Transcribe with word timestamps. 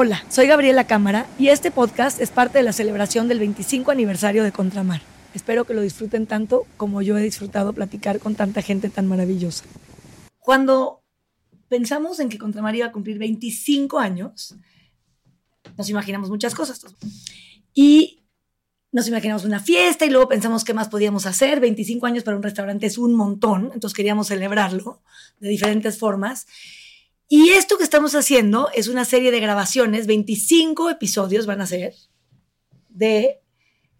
Hola, 0.00 0.24
soy 0.28 0.46
Gabriela 0.46 0.86
Cámara 0.86 1.26
y 1.40 1.48
este 1.48 1.72
podcast 1.72 2.20
es 2.20 2.30
parte 2.30 2.58
de 2.58 2.62
la 2.62 2.72
celebración 2.72 3.26
del 3.26 3.40
25 3.40 3.90
aniversario 3.90 4.44
de 4.44 4.52
Contramar. 4.52 5.02
Espero 5.34 5.64
que 5.64 5.74
lo 5.74 5.80
disfruten 5.80 6.28
tanto 6.28 6.68
como 6.76 7.02
yo 7.02 7.18
he 7.18 7.20
disfrutado 7.20 7.72
platicar 7.72 8.20
con 8.20 8.36
tanta 8.36 8.62
gente 8.62 8.90
tan 8.90 9.08
maravillosa. 9.08 9.64
Cuando 10.38 11.02
pensamos 11.68 12.20
en 12.20 12.28
que 12.28 12.38
Contramar 12.38 12.76
iba 12.76 12.86
a 12.86 12.92
cumplir 12.92 13.18
25 13.18 13.98
años, 13.98 14.54
nos 15.76 15.90
imaginamos 15.90 16.30
muchas 16.30 16.54
cosas. 16.54 16.80
Y 17.74 18.22
nos 18.92 19.08
imaginamos 19.08 19.44
una 19.44 19.58
fiesta 19.58 20.04
y 20.04 20.10
luego 20.10 20.28
pensamos 20.28 20.62
qué 20.62 20.74
más 20.74 20.88
podíamos 20.88 21.26
hacer. 21.26 21.58
25 21.58 22.06
años 22.06 22.22
para 22.22 22.36
un 22.36 22.44
restaurante 22.44 22.86
es 22.86 22.98
un 22.98 23.16
montón, 23.16 23.72
entonces 23.74 23.96
queríamos 23.96 24.28
celebrarlo 24.28 25.02
de 25.40 25.48
diferentes 25.48 25.98
formas. 25.98 26.46
Y 27.28 27.50
esto 27.50 27.76
que 27.76 27.84
estamos 27.84 28.14
haciendo 28.14 28.70
es 28.74 28.88
una 28.88 29.04
serie 29.04 29.30
de 29.30 29.40
grabaciones, 29.40 30.06
25 30.06 30.88
episodios 30.88 31.44
van 31.44 31.60
a 31.60 31.66
ser, 31.66 31.94
de 32.88 33.42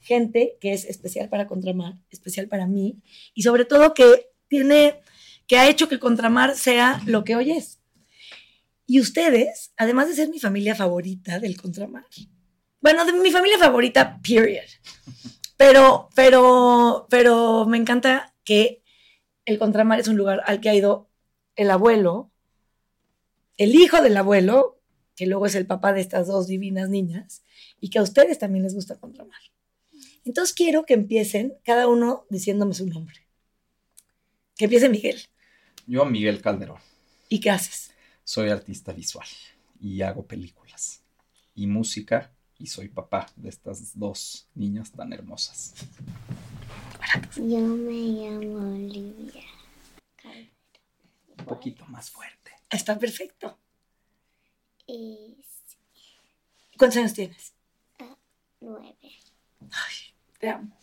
gente 0.01 0.57
que 0.61 0.73
es 0.73 0.87
especial 0.87 1.29
para 1.29 1.47
Contramar, 1.47 1.95
especial 2.11 2.49
para 2.49 2.67
mí, 2.67 3.03
y 3.35 3.43
sobre 3.43 3.67
todo 3.67 3.93
que 3.93 4.31
tiene, 4.49 5.01
que 5.47 5.59
ha 5.59 5.69
hecho 5.69 5.89
que 5.89 5.99
Contramar 5.99 6.57
sea 6.57 7.03
lo 7.05 7.25
que 7.25 7.37
hoy 7.37 7.53
es. 7.53 7.81
Y 8.87 9.01
ustedes, 9.01 9.73
además 9.77 10.09
de 10.09 10.15
ser 10.15 10.31
mi 10.31 10.41
familia 10.41 10.75
favorita 10.75 11.39
del 11.39 11.61
Contramar, 11.61 12.07
bueno, 12.81 13.05
de 13.05 13.13
mi 13.13 13.31
familia 13.31 13.59
favorita, 13.59 14.21
period. 14.23 14.65
Pero, 15.59 16.09
pero, 16.15 17.07
pero 17.11 17.67
me 17.67 17.77
encanta 17.77 18.35
que 18.45 18.83
el 19.45 19.59
Contramar 19.59 20.01
es 20.01 20.09
un 20.09 20.17
lugar 20.17 20.43
al 20.47 20.61
que 20.61 20.71
ha 20.71 20.75
ido 20.75 21.11
el 21.57 21.71
abuelo, 21.71 22.31
el 23.59 23.75
hijo 23.75 24.01
del 24.01 24.17
abuelo, 24.17 24.81
que 25.15 25.27
luego 25.27 25.47
es 25.47 25.55
el 25.55 25.67
papá 25.67 25.93
de 25.93 26.01
estas 26.01 26.29
dos 26.29 26.47
divinas 26.47 26.89
niñas, 26.89 27.45
y 27.81 27.91
que 27.91 27.99
a 27.99 28.03
ustedes 28.03 28.39
también 28.39 28.63
les 28.63 28.75
gusta 28.75 28.99
Contramar. 28.99 29.41
Entonces 30.25 30.55
quiero 30.55 30.87
que 30.87 30.95
empiecen 30.95 31.55
cada 31.65 31.89
uno 31.89 32.25
diciéndome 32.31 32.75
su 32.75 32.87
nombre. 32.87 33.17
Que 34.57 34.65
empiece 34.65 34.89
Miguel. 34.89 35.21
Yo, 35.87 36.05
Miguel 36.05 36.41
Calderón. 36.41 36.79
¿Y 37.29 37.41
qué 37.41 37.51
haces? 37.51 37.93
Soy 38.25 38.51
artista 38.51 38.93
visual 38.93 39.27
y 39.81 40.03
hago 40.03 40.27
películas 40.27 41.03
y 41.55 41.67
música 41.67 42.33
y 42.59 42.67
soy 42.67 42.89
papá 42.89 43.27
de 43.37 43.49
estas 43.49 43.99
dos 43.99 44.49
niñas 44.55 44.91
tan 44.93 45.13
hermosas. 45.13 45.75
Yo 47.37 47.61
me 47.61 47.93
llamo 47.93 48.75
Olivia. 48.75 49.45
Un 51.39 51.45
poquito 51.45 51.87
más 51.87 52.11
fuerte. 52.11 52.48
Está 52.71 52.99
perfecto. 52.99 53.59
Y 54.87 55.37
¿Cuántos 56.77 56.99
años 56.99 57.15
tienes? 57.15 57.55
nueve. 58.61 58.97
Ay, 59.61 59.95
te 60.39 60.49
amo. 60.51 60.77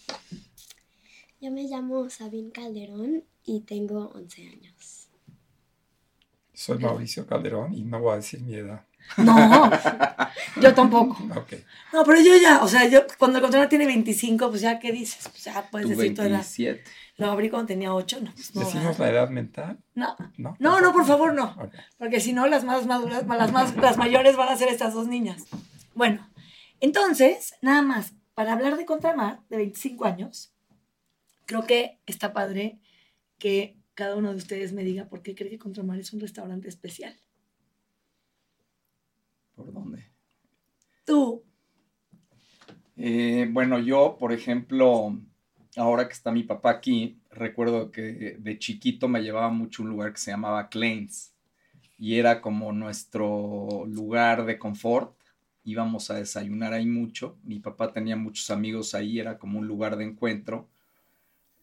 Yo 1.42 1.52
me 1.52 1.64
llamo 1.64 2.10
Sabine 2.10 2.52
Calderón 2.52 3.24
y 3.44 3.62
tengo 3.62 4.08
11 4.16 4.48
años. 4.48 5.08
Soy 6.54 6.80
Mauricio 6.80 7.28
Calderón 7.28 7.74
y 7.74 7.84
no 7.84 8.00
voy 8.00 8.14
a 8.14 8.16
decir 8.18 8.42
mi 8.42 8.56
edad. 8.56 8.86
No, 9.18 9.72
yo 10.62 10.74
tampoco. 10.74 11.18
No, 11.94 12.04
pero 12.04 12.20
yo 12.22 12.36
ya, 12.38 12.62
o 12.62 12.68
sea, 12.68 12.88
yo 12.88 13.06
cuando 13.18 13.38
el 13.38 13.44
contrato 13.44 13.70
tiene 13.70 13.86
25, 13.86 14.50
pues 14.50 14.62
ya, 14.62 14.80
¿qué 14.80 14.92
dices? 14.92 15.30
Pues 15.30 15.44
ya 15.46 15.68
puedes 15.70 15.90
decir 15.90 16.14
tu 16.14 16.22
edad. 16.22 16.42
27. 16.42 16.84
Lo 17.18 17.32
abrí 17.32 17.50
cuando 17.50 17.68
tenía 17.68 17.94
8, 17.94 18.20
no. 18.22 18.32
Pues 18.34 18.54
no, 18.54 18.62
¿Decimos 18.62 19.00
la 19.00 19.10
edad 19.10 19.30
mental? 19.30 19.78
no. 19.94 20.16
No. 20.38 20.58
No, 20.60 20.82
no, 20.82 20.92
por 20.92 21.06
favor, 21.06 21.34
no. 21.34 21.56
Porque 21.98 22.20
si 22.20 22.34
no, 22.34 22.48
las 22.48 22.66
más 22.66 22.86
maduras, 22.86 23.26
las 23.26 23.52
más, 23.52 23.76
las 23.78 23.98
mayores 23.98 24.36
van 24.36 24.50
a 24.50 24.58
ser 24.58 24.68
estas 24.68 24.94
dos 24.94 25.08
niñas. 25.08 25.46
Bueno, 25.94 26.30
entonces, 26.82 27.56
nada 27.62 27.82
más, 27.82 28.14
para 28.34 28.54
hablar 28.54 28.76
de 28.76 28.86
Contramar, 28.86 29.40
de 29.50 29.58
25 29.58 30.06
años, 30.06 30.54
creo 31.46 31.66
que 31.66 32.00
está 32.06 32.34
padre 32.34 32.80
que 33.38 33.78
cada 33.94 34.16
uno 34.16 34.32
de 34.32 34.38
ustedes 34.38 34.74
me 34.74 34.84
diga 34.84 35.06
por 35.06 35.22
qué 35.22 35.36
cree 35.36 35.50
que 35.50 35.58
Contramar 35.58 36.00
es 36.00 36.12
un 36.12 36.20
restaurante 36.20 36.68
especial. 36.68 37.16
¿Por 39.56 39.74
dónde? 39.74 40.12
Tú, 41.06 41.44
Eh, 42.98 43.48
bueno, 43.52 43.80
yo, 43.80 44.18
por 44.20 44.32
ejemplo, 44.34 45.18
ahora 45.78 46.08
que 46.08 46.14
está 46.14 46.32
mi 46.32 46.44
papá 46.44 46.72
aquí, 46.72 47.20
recuerdo 47.32 47.92
que 47.92 48.38
de 48.40 48.60
chiquito 48.60 49.08
me 49.08 49.22
llevaba 49.22 49.50
mucho 49.50 49.82
a 49.84 49.86
un 49.86 49.92
lugar 49.92 50.14
que 50.14 50.20
se 50.20 50.32
llamaba 50.32 50.70
Claims 50.70 51.34
y 52.00 52.20
era 52.20 52.42
como 52.42 52.72
nuestro 52.74 53.86
lugar 53.88 54.46
de 54.46 54.60
confort. 54.60 55.16
Íbamos 55.66 56.12
a 56.12 56.16
desayunar 56.16 56.74
ahí 56.74 56.86
mucho. 56.88 57.38
Mi 57.44 57.60
papá 57.60 57.94
tenía 57.94 58.16
muchos 58.18 58.50
amigos 58.52 58.96
ahí, 58.96 59.20
era 59.20 59.38
como 59.40 59.60
un 59.60 59.68
lugar 59.68 59.98
de 59.98 60.06
encuentro. 60.06 60.70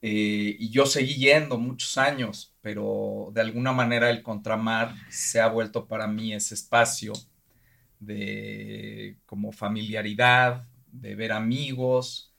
Eh, 0.02 0.56
y 0.58 0.70
yo 0.70 0.86
seguí 0.86 1.14
yendo 1.14 1.58
muchos 1.58 1.96
años, 1.96 2.54
pero 2.60 3.30
de 3.34 3.40
alguna 3.40 3.72
manera 3.72 4.10
el 4.10 4.22
contramar 4.22 4.94
se 5.10 5.40
ha 5.40 5.48
vuelto 5.48 5.86
para 5.86 6.08
mí 6.08 6.34
ese 6.34 6.54
espacio 6.54 7.12
de 8.04 9.18
como 9.26 9.52
familiaridad, 9.52 10.68
de 10.92 11.14
ver 11.16 11.32
amigos. 11.32 12.32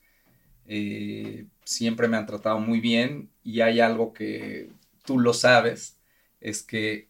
eh, 0.66 1.48
siempre 1.66 2.08
me 2.08 2.18
han 2.18 2.26
tratado 2.26 2.60
muy 2.60 2.80
bien 2.82 3.32
y 3.44 3.62
hay 3.62 3.80
algo 3.82 4.14
que 4.14 4.72
tú 5.06 5.20
lo 5.20 5.34
sabes, 5.34 6.00
es 6.42 6.64
que 6.64 7.10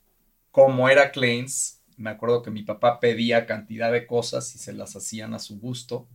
como 0.51 0.89
era 0.89 1.11
Claims, 1.11 1.83
me 1.97 2.09
acuerdo 2.11 2.41
que 2.43 2.51
mi 2.51 2.63
papá 2.63 2.99
pedía 2.99 3.45
cantidad 3.45 3.91
de 3.91 4.07
cosas 4.07 4.55
y 4.55 4.59
se 4.59 4.73
las 4.73 4.95
hacían 4.95 5.33
a 5.33 5.39
su 5.39 5.59
gusto. 5.59 6.09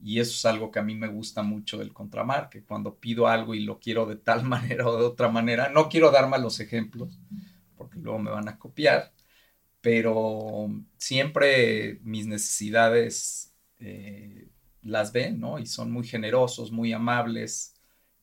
Y 0.00 0.20
eso 0.20 0.32
es 0.34 0.44
algo 0.44 0.70
que 0.70 0.78
a 0.80 0.82
mí 0.82 0.94
me 0.94 1.08
gusta 1.08 1.42
mucho 1.42 1.78
del 1.78 1.92
contramar, 1.94 2.50
que 2.50 2.64
cuando 2.64 2.96
pido 2.98 3.26
algo 3.28 3.54
y 3.54 3.60
lo 3.60 3.78
quiero 3.80 4.06
de 4.06 4.16
tal 4.16 4.44
manera 4.46 4.88
o 4.88 4.98
de 4.98 5.06
otra 5.06 5.28
manera, 5.30 5.70
no 5.70 5.88
quiero 5.88 6.10
dar 6.10 6.28
malos 6.28 6.60
ejemplos, 6.60 7.20
porque 7.76 7.98
luego 8.00 8.18
me 8.20 8.30
van 8.32 8.48
a 8.48 8.58
copiar, 8.58 9.13
pero 9.84 10.70
siempre 10.96 12.00
mis 12.04 12.26
necesidades 12.26 13.52
eh, 13.80 14.48
las 14.80 15.12
ven, 15.12 15.38
¿no? 15.38 15.58
Y 15.58 15.66
son 15.66 15.90
muy 15.90 16.06
generosos, 16.06 16.72
muy 16.72 16.94
amables. 16.94 17.74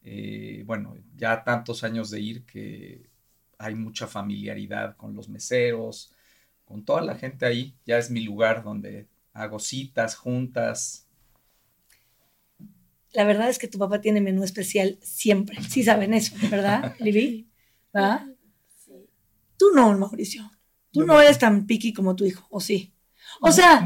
Eh, 0.01 0.63
bueno, 0.65 0.97
ya 1.15 1.43
tantos 1.43 1.83
años 1.83 2.09
de 2.09 2.19
ir 2.19 2.45
que 2.47 3.11
hay 3.59 3.75
mucha 3.75 4.07
familiaridad 4.07 4.97
con 4.97 5.15
los 5.15 5.29
meseros, 5.29 6.11
con 6.65 6.83
toda 6.83 7.03
la 7.03 7.13
gente 7.13 7.45
ahí. 7.45 7.75
Ya 7.85 7.99
es 7.99 8.09
mi 8.09 8.21
lugar 8.21 8.63
donde 8.63 9.05
hago 9.31 9.59
citas, 9.59 10.15
juntas. 10.15 11.07
la 13.13 13.23
verdad 13.23 13.49
es 13.49 13.59
que 13.59 13.67
tu 13.67 13.77
papá 13.77 14.01
tiene 14.01 14.19
menú 14.19 14.43
especial 14.43 14.97
siempre. 15.03 15.61
Sí 15.61 15.83
saben 15.83 16.15
eso, 16.15 16.35
¿verdad, 16.49 16.95
Libby? 16.99 17.47
¿Verdad? 17.93 18.25
Sí. 18.83 18.93
Tú 19.59 19.67
no, 19.75 19.95
Mauricio. 19.95 20.50
Tú 20.91 21.05
no 21.05 21.19
eres 21.21 21.39
tan 21.39 21.65
picky 21.65 21.93
como 21.93 22.15
tu 22.15 22.25
hijo, 22.25 22.45
¿o 22.49 22.59
sí? 22.59 22.93
O 23.39 23.51
sea, 23.51 23.79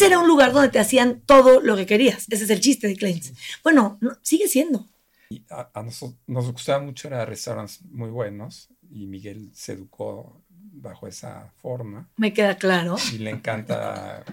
que- 0.00 0.06
era 0.06 0.18
un 0.18 0.26
lugar 0.26 0.52
donde 0.52 0.68
te 0.68 0.78
hacían 0.80 1.20
todo 1.24 1.60
lo 1.60 1.76
que 1.76 1.86
querías. 1.86 2.26
Ese 2.28 2.44
es 2.44 2.50
el 2.50 2.60
chiste 2.60 2.88
de 2.88 2.96
Claims. 2.96 3.32
Bueno, 3.62 3.98
no, 4.00 4.16
sigue 4.22 4.48
siendo. 4.48 4.86
Y 5.30 5.44
a, 5.48 5.70
a 5.72 5.82
nosotros 5.82 6.18
nos 6.26 6.50
gustaba 6.50 6.82
mucho, 6.84 7.08
eran 7.08 7.26
restaurantes 7.26 7.82
muy 7.82 8.10
buenos 8.10 8.68
y 8.90 9.06
Miguel 9.06 9.50
se 9.54 9.72
educó 9.72 10.42
bajo 10.48 11.06
esa 11.06 11.52
forma 11.62 12.10
Me 12.16 12.32
queda 12.32 12.56
claro. 12.56 12.96
y 13.12 13.18
le 13.18 13.30
encanta 13.30 14.24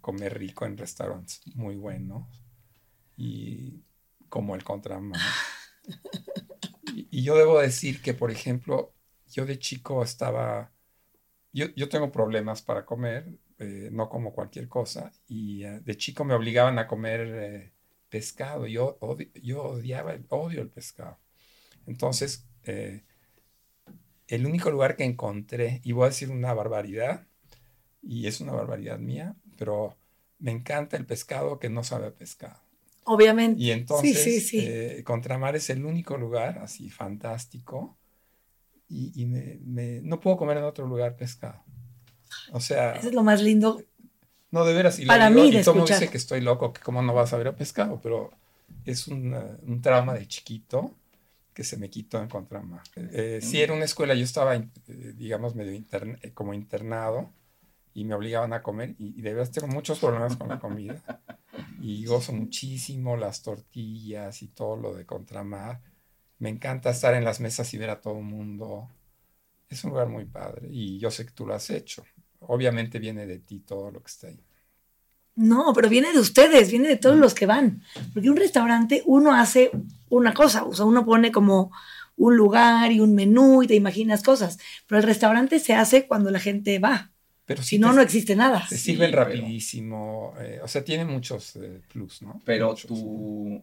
comer 0.00 0.38
rico 0.38 0.64
en 0.64 0.76
restaurantes 0.78 1.40
muy 1.54 1.74
buenos 1.76 2.24
y 3.16 3.82
como 4.28 4.54
el 4.54 4.62
contramar. 4.64 5.20
Y, 6.94 7.06
y 7.10 7.22
yo 7.22 7.36
debo 7.36 7.60
decir 7.60 8.00
que, 8.00 8.14
por 8.14 8.30
ejemplo, 8.30 8.94
yo 9.30 9.44
de 9.44 9.58
chico 9.58 10.02
estaba, 10.02 10.72
yo, 11.58 11.66
yo 11.76 11.88
tengo 11.88 12.12
problemas 12.12 12.62
para 12.62 12.84
comer, 12.86 13.26
eh, 13.58 13.90
no 13.92 14.08
como 14.08 14.32
cualquier 14.32 14.68
cosa, 14.68 15.12
y 15.28 15.64
eh, 15.64 15.80
de 15.80 15.96
chico 15.96 16.24
me 16.24 16.34
obligaban 16.34 16.78
a 16.78 16.86
comer 16.86 17.20
eh, 17.34 17.72
pescado, 18.08 18.66
yo, 18.66 18.98
odi- 19.00 19.32
yo 19.42 19.62
odiaba, 19.64 20.14
el, 20.14 20.26
odio 20.30 20.62
el 20.62 20.70
pescado. 20.70 21.18
Entonces, 21.86 22.46
el 24.28 24.46
único 24.46 24.70
lugar 24.70 24.96
que 24.96 25.04
encontré, 25.04 25.80
y 25.84 25.92
voy 25.92 26.04
a 26.04 26.08
decir 26.08 26.30
una 26.30 26.52
barbaridad, 26.52 27.26
y 28.02 28.26
es 28.28 28.40
una 28.40 28.52
barbaridad 28.52 28.98
mía, 28.98 29.36
pero 29.58 29.96
me 30.38 30.52
encanta 30.52 30.96
el 30.96 31.06
pescado 31.06 31.58
que 31.58 31.70
no 31.70 31.84
sabe 31.84 32.08
a 32.08 32.14
pescado. 32.14 32.60
Obviamente. 33.04 33.60
Y 33.60 33.72
entonces, 33.72 34.24
sí, 34.24 34.40
sí. 34.40 35.04
Contramar 35.04 35.56
es 35.56 35.70
el 35.70 35.84
único 35.84 36.18
lugar 36.18 36.58
así 36.58 36.90
fantástico 36.90 37.97
y, 38.88 39.12
y 39.22 39.26
me- 39.26 39.58
me- 39.64 40.00
no 40.02 40.20
puedo 40.20 40.36
comer 40.36 40.58
en 40.58 40.64
otro 40.64 40.86
lugar 40.86 41.16
pescado. 41.16 41.62
O 42.52 42.60
sea, 42.60 42.92
Eso 42.92 43.08
es 43.08 43.14
lo 43.14 43.22
más 43.22 43.42
lindo. 43.42 43.82
no 44.50 44.64
de 44.64 44.74
veras. 44.74 44.98
Y, 44.98 45.06
para 45.06 45.28
digo, 45.28 45.42
mí 45.42 45.48
y 45.48 45.52
de 45.52 45.60
todo 45.62 45.72
el 45.72 45.78
mundo 45.78 45.84
escuchar. 45.84 46.00
dice 46.00 46.10
que 46.12 46.18
estoy 46.18 46.40
loco, 46.40 46.72
que 46.72 46.80
cómo 46.80 47.02
no 47.02 47.14
vas 47.14 47.32
a 47.32 47.36
ver 47.38 47.48
a 47.48 47.56
pescado, 47.56 48.00
pero 48.02 48.30
es 48.84 49.08
un, 49.08 49.34
eh, 49.34 49.56
un 49.62 49.80
trauma 49.82 50.14
de 50.14 50.26
chiquito 50.26 50.94
que 51.54 51.64
se 51.64 51.76
me 51.76 51.90
quitó 51.90 52.20
en 52.22 52.28
Contramar. 52.28 52.82
Eh, 52.96 53.40
sí, 53.42 53.60
era 53.60 53.72
una 53.74 53.84
escuela, 53.84 54.14
yo 54.14 54.24
estaba, 54.24 54.54
eh, 54.54 54.68
digamos, 55.16 55.54
medio 55.54 55.72
intern- 55.72 56.18
eh, 56.22 56.32
como 56.32 56.54
internado 56.54 57.30
y 57.94 58.04
me 58.04 58.14
obligaban 58.14 58.52
a 58.52 58.62
comer 58.62 58.94
y, 58.98 59.18
y 59.18 59.22
de 59.22 59.34
verdad 59.34 59.50
tengo 59.52 59.66
muchos 59.68 59.98
problemas 59.98 60.36
con 60.36 60.48
la 60.48 60.60
comida. 60.60 61.02
Y 61.80 62.04
gozo 62.06 62.32
muchísimo 62.32 63.16
las 63.16 63.42
tortillas 63.42 64.42
y 64.42 64.48
todo 64.48 64.76
lo 64.76 64.94
de 64.94 65.04
Contramar. 65.04 65.80
Me 66.38 66.48
encanta 66.50 66.90
estar 66.90 67.14
en 67.14 67.24
las 67.24 67.40
mesas 67.40 67.72
y 67.74 67.78
ver 67.78 67.90
a 67.90 68.00
todo 68.00 68.18
el 68.18 68.24
mundo. 68.24 68.88
Es 69.68 69.84
un 69.84 69.90
lugar 69.90 70.08
muy 70.08 70.24
padre 70.24 70.68
y 70.70 70.98
yo 70.98 71.10
sé 71.10 71.26
que 71.26 71.32
tú 71.32 71.46
lo 71.46 71.54
has 71.54 71.68
hecho. 71.70 72.04
Obviamente 72.40 72.98
viene 72.98 73.26
de 73.26 73.38
ti 73.38 73.58
todo 73.60 73.90
lo 73.90 74.00
que 74.00 74.06
está 74.08 74.28
ahí. 74.28 74.38
No, 75.34 75.72
pero 75.74 75.88
viene 75.88 76.12
de 76.12 76.18
ustedes, 76.18 76.70
viene 76.70 76.88
de 76.88 76.96
todos 76.96 77.16
los 77.16 77.34
que 77.34 77.46
van. 77.46 77.82
Porque 78.12 78.30
un 78.30 78.36
restaurante, 78.36 79.02
uno 79.06 79.34
hace 79.34 79.70
una 80.08 80.34
cosa, 80.34 80.64
o 80.64 80.74
sea, 80.74 80.84
uno 80.84 81.04
pone 81.04 81.30
como 81.30 81.70
un 82.16 82.36
lugar 82.36 82.90
y 82.90 82.98
un 83.00 83.14
menú 83.14 83.62
y 83.62 83.68
te 83.68 83.74
imaginas 83.76 84.22
cosas. 84.24 84.58
Pero 84.86 84.98
el 85.00 85.04
restaurante 85.06 85.60
se 85.60 85.74
hace 85.74 86.06
cuando 86.08 86.30
la 86.30 86.40
gente 86.40 86.78
va. 86.80 87.12
Pero 87.46 87.62
Si 87.62 87.78
no, 87.78 87.90
te- 87.90 87.96
no 87.96 88.02
existe 88.02 88.34
nada. 88.36 88.66
Te 88.68 88.76
Sí, 88.76 88.92
sirven 88.92 89.10
pero- 89.12 89.24
rapidísimo. 89.24 90.34
eh, 90.40 90.60
o 90.62 90.66
sea, 90.68 90.84
tiene 90.84 91.04
muchos 91.04 91.54
eh, 91.56 91.80
plus, 91.92 92.20
¿no? 92.22 92.40
Pero 92.44 92.70
Muchos. 92.70 92.88
tu, 92.88 93.62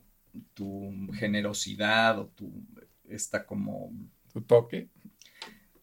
tu 0.54 0.92
generosidad 1.14 2.20
o 2.20 2.28
tu 2.28 2.52
esta 3.08 3.46
como 3.46 3.92
Tu 4.34 4.42
toque. 4.42 4.90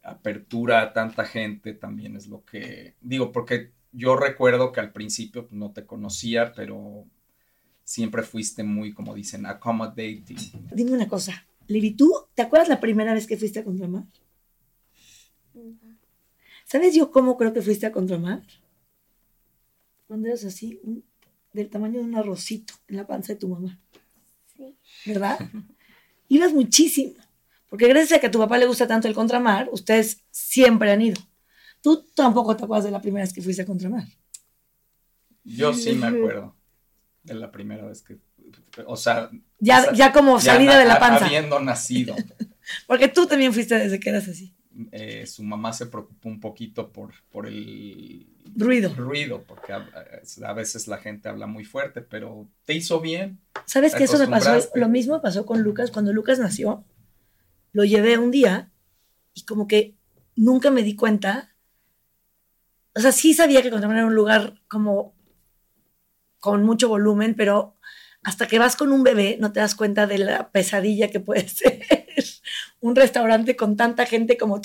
apertura 0.03 0.83
a 0.83 0.93
tanta 0.93 1.25
gente 1.25 1.75
también 1.75 2.17
es 2.17 2.27
lo 2.27 2.45
que 2.45 2.97
digo, 3.01 3.31
porque 3.31 3.71
yo 3.93 4.17
recuerdo 4.17 4.73
que 4.73 4.81
al 4.81 4.93
principio 4.93 5.43
pues, 5.47 5.53
no 5.55 5.71
te 5.73 5.87
conocía, 5.87 6.53
pero 6.53 7.07
siempre 7.85 8.23
fuiste 8.23 8.65
muy, 8.65 8.93
como 8.93 9.15
dicen, 9.15 9.47
accommodating. 9.47 10.39
Dime 10.75 10.93
una 10.93 11.07
cosa, 11.09 11.47
Lili, 11.69 11.93
¿tú 11.93 12.13
te 12.35 12.43
acuerdas 12.43 12.69
la 12.69 12.81
primera 12.81 13.15
vez 13.15 13.27
que 13.27 13.37
fuiste 13.37 13.61
a 13.61 13.65
Contramar? 13.65 14.05
¿Sabes 16.65 16.95
yo 16.95 17.11
cómo 17.11 17.37
creo 17.37 17.53
que 17.53 17.63
fuiste 17.63 17.87
a 17.87 17.93
Contramar? 17.93 18.43
Cuando 20.07 20.29
eras 20.29 20.45
así, 20.45 20.81
un- 20.83 21.05
del 21.53 21.69
tamaño 21.69 22.01
de 22.01 22.07
un 22.07 22.17
arrocito 22.17 22.75
en 22.89 22.97
la 22.97 23.07
panza 23.07 23.35
de 23.35 23.39
tu 23.39 23.49
mamá, 23.49 23.79
Sí. 25.03 25.11
¿verdad? 25.11 25.39
Ibas 26.29 26.53
muchísimo, 26.53 27.15
porque 27.69 27.89
gracias 27.89 28.17
a 28.17 28.21
que 28.21 28.27
a 28.29 28.31
tu 28.31 28.39
papá 28.39 28.57
le 28.59 28.67
gusta 28.67 28.87
tanto 28.87 29.09
el 29.09 29.15
Contramar, 29.15 29.69
ustedes 29.73 30.23
siempre 30.31 30.91
han 30.93 31.03
ido. 31.03 31.21
Tú 31.83 32.05
tampoco 32.15 32.57
te 32.57 32.65
acuerdas 32.65 32.85
de 32.85 32.91
la 32.91 33.01
primera 33.01 33.25
vez 33.25 33.33
que 33.35 33.43
fuiste 33.43 33.63
a 33.63 33.67
Contramar. 33.67 34.05
Yo 35.45 35.75
sí 35.75 35.93
me 35.93 36.07
acuerdo 36.07 36.55
de 37.25 37.35
la 37.35 37.51
primera 37.51 37.85
vez 37.85 38.03
que, 38.03 38.19
o 38.87 38.97
sea, 38.97 39.31
Ya, 39.59 39.81
o 39.81 39.83
sea, 39.85 39.93
ya 39.93 40.13
como 40.13 40.39
ya 40.39 40.53
salida 40.55 40.73
na- 40.75 40.79
de 40.79 40.85
la 40.87 40.99
panza, 40.99 41.27
Habiendo 41.27 41.59
nacido. 41.61 42.15
porque 42.87 43.09
tú 43.09 43.27
también 43.27 43.53
fuiste 43.53 43.77
desde 43.77 43.99
que 44.01 44.11
eras 44.11 44.29
así. 44.29 44.55
Eh, 44.91 45.27
su 45.27 45.43
mamá 45.43 45.73
se 45.73 45.87
preocupó 45.87 46.29
un 46.29 46.41
poquito 46.41 46.91
por, 46.91 47.13
por 47.31 47.47
el 47.47 48.27
Ruido. 48.57 48.93
ruido, 48.95 49.45
porque 49.47 49.73
a, 49.73 49.89
a 50.45 50.53
veces 50.53 50.89
la 50.89 50.99
gente 50.99 51.29
habla 51.29 51.47
muy 51.47 51.65
fuerte, 51.65 52.01
pero 52.01 52.49
te 52.65 52.75
hizo 52.75 53.01
bien. 53.01 53.41
¿Sabes 53.67 53.95
que 53.95 54.05
eso 54.05 54.19
me 54.19 54.29
pasó? 54.29 54.69
Lo 54.75 54.89
mismo 54.89 55.21
pasó 55.23 55.47
con 55.47 55.63
Lucas. 55.63 55.91
Cuando 55.91 56.13
Lucas 56.13 56.39
nació, 56.39 56.85
lo 57.73 57.85
llevé 57.85 58.19
un 58.19 58.31
día 58.31 58.71
y 59.35 59.45
como 59.45 59.67
que 59.67 59.95
nunca 60.37 60.71
me 60.71 60.83
di 60.83 60.97
cuenta. 60.97 61.55
O 62.95 63.01
sea, 63.01 63.13
sí 63.13 63.35
sabía 63.35 63.63
que 63.63 63.71
Contramar 63.71 63.99
era 63.99 64.07
un 64.07 64.15
lugar 64.15 64.61
como 64.69 65.15
con 66.41 66.65
mucho 66.65 66.89
volumen, 66.89 67.35
pero 67.37 67.77
hasta 68.23 68.47
que 68.47 68.59
vas 68.59 68.77
con 68.77 68.93
un 68.93 69.03
bebé 69.03 69.37
no 69.41 69.53
te 69.53 69.61
das 69.61 69.75
cuenta 69.75 70.07
de 70.07 70.19
la 70.19 70.51
pesadilla 70.51 71.09
que 71.11 71.21
puede 71.21 71.49
ser 71.49 71.83
un 72.83 72.97
restaurante 72.97 73.57
con 73.57 73.77
tanta 73.77 74.05
gente 74.07 74.37
como 74.37 74.61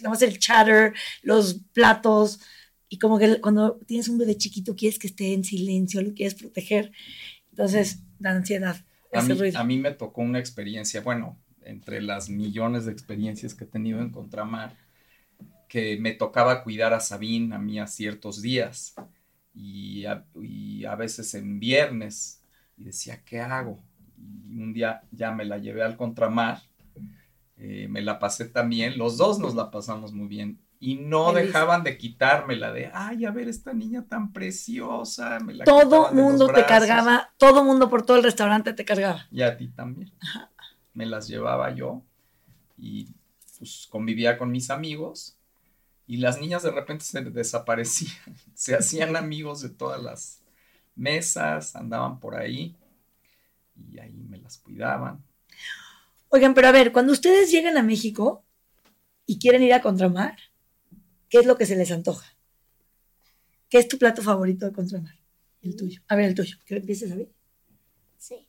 nada 0.00 0.10
más 0.10 0.22
el 0.22 0.38
chatter, 0.38 0.94
los 1.22 1.60
platos 1.72 2.40
y 2.88 2.98
como 2.98 3.18
que 3.18 3.40
cuando 3.40 3.78
tienes 3.86 4.08
un 4.08 4.18
bebé 4.18 4.36
chiquito 4.36 4.74
quieres 4.74 4.98
que 4.98 5.08
esté 5.08 5.34
en 5.34 5.44
silencio, 5.44 6.02
lo 6.02 6.14
quieres 6.14 6.34
proteger. 6.34 6.92
Entonces, 7.50 8.02
da 8.18 8.30
ansiedad 8.32 8.76
A 9.12 9.20
ese 9.20 9.34
mí, 9.34 9.38
ruido. 9.38 9.58
a 9.58 9.64
mí 9.64 9.78
me 9.78 9.92
tocó 9.92 10.22
una 10.22 10.38
experiencia, 10.38 11.02
bueno, 11.02 11.38
entre 11.62 12.00
las 12.02 12.30
millones 12.30 12.86
de 12.86 12.92
experiencias 12.92 13.54
que 13.54 13.64
he 13.64 13.66
tenido 13.68 14.00
en 14.00 14.10
Contramar, 14.10 14.74
que 15.68 15.98
me 15.98 16.12
tocaba 16.12 16.64
cuidar 16.64 16.94
a 16.94 17.00
Sabine 17.00 17.54
a 17.54 17.58
mí 17.58 17.78
a 17.78 17.86
ciertos 17.86 18.40
días 18.40 18.94
y 19.54 20.06
a, 20.06 20.24
y 20.40 20.86
a 20.86 20.94
veces 20.94 21.34
en 21.34 21.60
viernes 21.60 22.42
y 22.78 22.84
decía, 22.84 23.22
¿qué 23.24 23.40
hago? 23.40 23.78
Y 24.48 24.60
un 24.60 24.72
día 24.72 25.02
ya 25.10 25.32
me 25.32 25.44
la 25.44 25.58
llevé 25.58 25.82
al 25.82 25.96
Contramar, 25.98 26.62
eh, 27.58 27.88
me 27.88 28.02
la 28.02 28.18
pasé 28.18 28.46
también, 28.46 28.98
los 28.98 29.16
dos 29.16 29.38
nos 29.38 29.54
la 29.54 29.70
pasamos 29.70 30.12
muy 30.12 30.28
bien 30.28 30.60
y 30.80 30.94
no 30.94 31.32
Feliz. 31.32 31.46
dejaban 31.46 31.82
de 31.82 31.98
quitármela 31.98 32.72
de, 32.72 32.90
ay, 32.94 33.24
a 33.24 33.30
ver 33.32 33.48
esta 33.48 33.72
niña 33.72 34.04
tan 34.06 34.32
preciosa. 34.32 35.40
Me 35.40 35.54
la 35.54 35.64
todo 35.64 36.12
mundo 36.12 36.46
te 36.48 36.64
cargaba, 36.66 37.32
todo 37.36 37.64
mundo 37.64 37.90
por 37.90 38.04
todo 38.06 38.16
el 38.16 38.22
restaurante 38.22 38.72
te 38.72 38.84
cargaba. 38.84 39.26
Y 39.32 39.42
a 39.42 39.56
ti 39.56 39.68
también. 39.68 40.12
Me 40.94 41.04
las 41.06 41.26
llevaba 41.26 41.74
yo 41.74 42.02
y 42.76 43.08
pues 43.58 43.88
convivía 43.90 44.38
con 44.38 44.52
mis 44.52 44.70
amigos 44.70 45.36
y 46.06 46.18
las 46.18 46.40
niñas 46.40 46.62
de 46.62 46.70
repente 46.70 47.04
se 47.04 47.22
desaparecían, 47.22 48.34
se 48.54 48.76
hacían 48.76 49.16
amigos 49.16 49.60
de 49.60 49.68
todas 49.68 50.02
las 50.02 50.40
mesas, 50.94 51.74
andaban 51.76 52.20
por 52.20 52.36
ahí 52.36 52.74
y 53.90 53.98
ahí 53.98 54.24
me 54.28 54.38
las 54.38 54.58
cuidaban. 54.58 55.22
Oigan, 56.30 56.54
pero 56.54 56.68
a 56.68 56.72
ver, 56.72 56.92
cuando 56.92 57.12
ustedes 57.12 57.50
llegan 57.50 57.76
a 57.78 57.82
México 57.82 58.44
y 59.26 59.38
quieren 59.38 59.62
ir 59.62 59.72
a 59.72 59.80
Contramar, 59.80 60.36
¿qué 61.28 61.38
es 61.38 61.46
lo 61.46 61.56
que 61.56 61.66
se 61.66 61.76
les 61.76 61.90
antoja? 61.90 62.36
¿Qué 63.68 63.78
es 63.78 63.88
tu 63.88 63.98
plato 63.98 64.22
favorito 64.22 64.66
de 64.66 64.72
Contramar? 64.72 65.18
El 65.62 65.76
tuyo. 65.76 66.02
A 66.08 66.16
ver, 66.16 66.26
el 66.26 66.34
tuyo. 66.34 66.56
Que 66.64 66.76
empieces 66.76 67.10
a 67.12 67.16
ver. 67.16 67.30
Sí. 68.18 68.46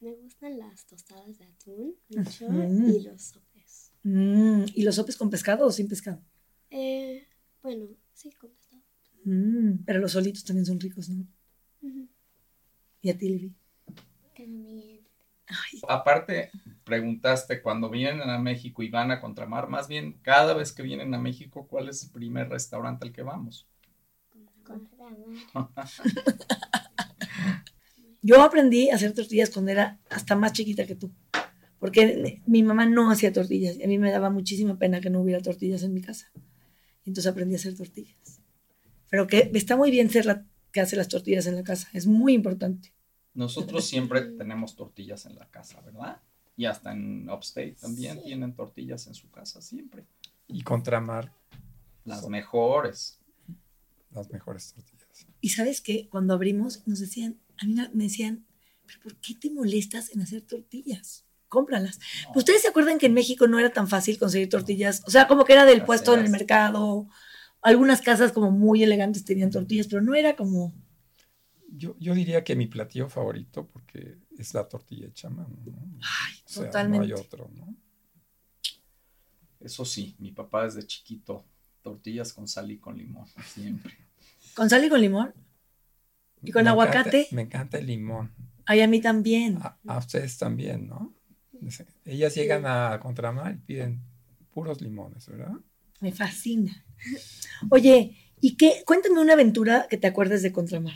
Me 0.00 0.14
gustan 0.14 0.58
las 0.58 0.86
tostadas 0.86 1.38
de 1.38 1.44
atún 1.44 1.96
mucho 2.08 2.46
y 2.46 3.02
los 3.02 3.22
sopes. 3.22 3.92
Mm, 4.04 4.64
¿Y 4.74 4.82
los 4.84 4.94
sopes 4.94 5.16
con 5.16 5.28
pescado 5.28 5.66
o 5.66 5.72
sin 5.72 5.88
pescado? 5.88 6.22
Eh, 6.70 7.26
bueno, 7.62 7.88
sí, 8.12 8.30
con 8.32 8.50
pescado. 8.50 8.82
Mm, 9.24 9.84
pero 9.84 9.98
los 9.98 10.12
solitos 10.12 10.44
también 10.44 10.66
son 10.66 10.78
ricos, 10.78 11.08
¿no? 11.08 11.26
Ujú. 11.82 12.08
¿Y 13.02 13.10
a 13.10 13.18
ti? 13.18 13.52
También. 14.36 15.00
Ay, 15.46 15.80
Aparte, 15.88 16.50
preguntaste 16.88 17.60
cuando 17.60 17.90
vienen 17.90 18.30
a 18.30 18.38
México 18.38 18.82
y 18.82 18.88
van 18.88 19.10
a 19.10 19.20
Contramar, 19.20 19.68
más 19.68 19.88
bien 19.88 20.18
cada 20.22 20.54
vez 20.54 20.72
que 20.72 20.82
vienen 20.82 21.14
a 21.14 21.18
México, 21.18 21.66
¿cuál 21.68 21.90
es 21.90 22.02
el 22.02 22.10
primer 22.10 22.48
restaurante 22.48 23.06
al 23.06 23.12
que 23.12 23.22
vamos? 23.22 23.68
Yo 28.22 28.42
aprendí 28.42 28.88
a 28.88 28.94
hacer 28.94 29.12
tortillas 29.12 29.50
cuando 29.50 29.70
era 29.70 29.98
hasta 30.08 30.34
más 30.34 30.54
chiquita 30.54 30.86
que 30.86 30.94
tú. 30.94 31.12
Porque 31.78 32.42
mi 32.46 32.62
mamá 32.62 32.86
no 32.86 33.10
hacía 33.10 33.32
tortillas 33.32 33.76
y 33.76 33.84
a 33.84 33.86
mí 33.86 33.98
me 33.98 34.10
daba 34.10 34.30
muchísima 34.30 34.78
pena 34.78 35.00
que 35.00 35.10
no 35.10 35.20
hubiera 35.20 35.42
tortillas 35.42 35.82
en 35.82 35.92
mi 35.92 36.00
casa. 36.00 36.32
Entonces 37.04 37.30
aprendí 37.30 37.54
a 37.54 37.58
hacer 37.58 37.76
tortillas. 37.76 38.40
Pero 39.10 39.26
que 39.26 39.50
está 39.54 39.76
muy 39.76 39.90
bien 39.90 40.10
ser 40.10 40.24
la 40.26 40.44
que 40.72 40.80
hace 40.80 40.96
las 40.96 41.08
tortillas 41.08 41.46
en 41.46 41.54
la 41.54 41.62
casa. 41.62 41.88
Es 41.92 42.06
muy 42.06 42.32
importante. 42.32 42.94
Nosotros 43.34 43.86
siempre 43.86 44.22
tenemos 44.22 44.74
tortillas 44.74 45.26
en 45.26 45.36
la 45.36 45.48
casa, 45.48 45.80
¿verdad? 45.82 46.20
Y 46.58 46.66
hasta 46.66 46.92
en 46.92 47.30
Upstate 47.30 47.76
también 47.80 48.18
Sí. 48.18 48.24
tienen 48.26 48.52
tortillas 48.52 49.06
en 49.06 49.14
su 49.14 49.30
casa, 49.30 49.62
siempre. 49.62 50.04
Y 50.48 50.62
Contramar, 50.62 51.32
Las 52.04 52.28
mejores. 52.28 53.20
las 54.10 54.28
mejores 54.30 54.72
tortillas. 54.74 55.26
Y 55.40 55.50
sabes 55.50 55.80
que 55.80 56.08
cuando 56.08 56.34
abrimos 56.34 56.82
nos 56.86 56.98
decían, 56.98 57.38
a 57.62 57.66
mí 57.66 57.74
me 57.94 58.04
decían, 58.04 58.44
¿pero 58.86 59.00
por 59.02 59.16
qué 59.16 59.34
te 59.34 59.50
molestas 59.50 60.10
en 60.12 60.20
hacer 60.22 60.42
tortillas? 60.42 61.24
Cómpralas. 61.48 62.00
¿Ustedes 62.34 62.62
se 62.62 62.68
acuerdan 62.68 62.98
que 62.98 63.06
en 63.06 63.14
México 63.14 63.46
no 63.46 63.58
era 63.58 63.72
tan 63.72 63.86
fácil 63.88 64.18
conseguir 64.18 64.48
tortillas? 64.48 65.02
O 65.06 65.10
sea, 65.10 65.28
como 65.28 65.44
que 65.44 65.52
era 65.52 65.64
del 65.64 65.84
puesto 65.84 66.12
en 66.14 66.20
el 66.24 66.30
mercado. 66.30 67.08
Algunas 67.62 68.00
casas 68.02 68.32
como 68.32 68.50
muy 68.50 68.82
elegantes 68.82 69.24
tenían 69.24 69.50
tortillas, 69.50 69.86
pero 69.86 70.02
no 70.02 70.14
era 70.14 70.34
como... 70.36 70.74
Yo, 71.70 71.94
yo 72.00 72.14
diría 72.14 72.42
que 72.44 72.56
mi 72.56 72.66
platillo 72.66 73.08
favorito, 73.08 73.66
porque 73.66 74.16
es 74.38 74.54
la 74.54 74.68
tortilla 74.68 75.06
hecha 75.08 75.28
a 75.28 75.30
mano, 75.30 75.56
¿no? 75.66 75.98
Ay, 76.00 76.34
O 76.46 76.48
sea, 76.48 76.64
totalmente. 76.66 77.08
No 77.08 77.14
hay 77.14 77.20
otro, 77.20 77.50
¿no? 77.54 77.74
Eso 79.60 79.84
sí, 79.84 80.14
mi 80.18 80.30
papá 80.32 80.64
desde 80.64 80.86
chiquito, 80.86 81.44
tortillas 81.82 82.32
con 82.32 82.46
sal 82.46 82.70
y 82.70 82.78
con 82.78 82.96
limón, 82.96 83.26
siempre. 83.54 83.94
¿Con 84.54 84.70
sal 84.70 84.84
y 84.84 84.88
con 84.88 85.00
limón? 85.00 85.34
¿Y 86.42 86.52
con 86.52 86.64
Me 86.64 86.70
aguacate? 86.70 87.22
encanta- 87.22 87.34
me 87.34 87.42
encanta 87.42 87.78
el 87.78 87.86
limón. 87.86 88.32
Ay, 88.66 88.80
a 88.82 88.86
mí 88.88 89.00
también. 89.00 89.58
A, 89.62 89.78
a 89.86 89.98
ustedes 89.98 90.38
también, 90.38 90.86
¿no? 90.86 91.14
Ellas 92.04 92.34
llegan 92.36 92.64
a 92.66 93.00
Contramar 93.02 93.54
y 93.54 93.58
piden 93.58 94.00
puros 94.52 94.80
limones, 94.80 95.26
¿verdad? 95.26 95.54
Me 96.00 96.12
fascina. 96.12 96.84
Oye, 97.70 98.16
¿y 98.40 98.56
qué? 98.56 98.84
Cuéntame 98.86 99.20
una 99.20 99.32
aventura 99.32 99.88
que 99.90 99.96
te 99.96 100.06
acuerdes 100.06 100.42
de 100.42 100.52
Contramar. 100.52 100.94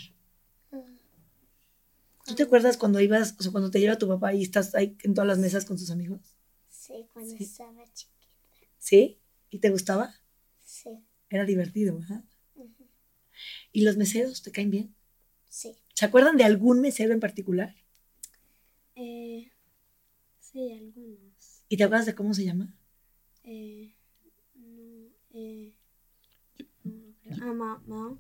¿Tú 2.25 2.35
te 2.35 2.45
acuerdas 2.45 2.77
cuando 2.77 3.01
ibas, 3.01 3.35
o 3.39 3.43
sea, 3.43 3.51
cuando 3.53 3.71
te 3.71 3.81
lleva 3.81 3.99
tu 3.99 4.07
papá 4.09 4.33
y 4.35 4.43
estás 4.43 4.75
ahí 4.75 4.97
en 5.03 5.15
todas 5.15 5.27
las 5.29 5.39
mesas 5.39 5.65
con 5.65 5.77
tus 5.77 5.91
amigos? 5.91 6.21
Sí, 6.69 7.07
cuando 7.13 7.37
Sí. 7.37 7.45
estaba 7.45 7.85
chiquita. 7.93 8.27
¿Sí? 8.79 9.19
¿Y 9.51 9.59
te 9.59 9.71
gustaba? 9.71 10.15
Sí. 10.65 10.91
Era 11.31 11.45
divertido, 11.45 11.99
¿verdad? 11.99 12.25
¿Y 13.73 13.83
los 13.83 13.97
meseros 13.97 14.43
te 14.43 14.53
caen 14.53 14.71
bien? 14.71 14.95
Sí. 15.49 15.77
¿Se 15.95 16.05
acuerdan 16.05 16.37
de 16.37 16.45
algún 16.45 16.81
mesero 16.81 17.13
en 17.13 17.21
particular? 17.21 17.75
Eh, 18.95 19.51
sí, 20.41 20.73
algunos. 20.73 21.65
¿Y 21.69 21.77
te 21.77 21.85
acuerdas 21.85 22.07
de 22.07 22.15
cómo 22.15 22.35
se 22.35 22.45
llama? 22.45 22.77
Eh, 23.45 23.95
no, 24.55 25.09
eh, 25.35 25.73
no, 26.85 27.15
creo. 27.23 27.37
Ah, 27.41 27.53
Ma-. 27.87 28.19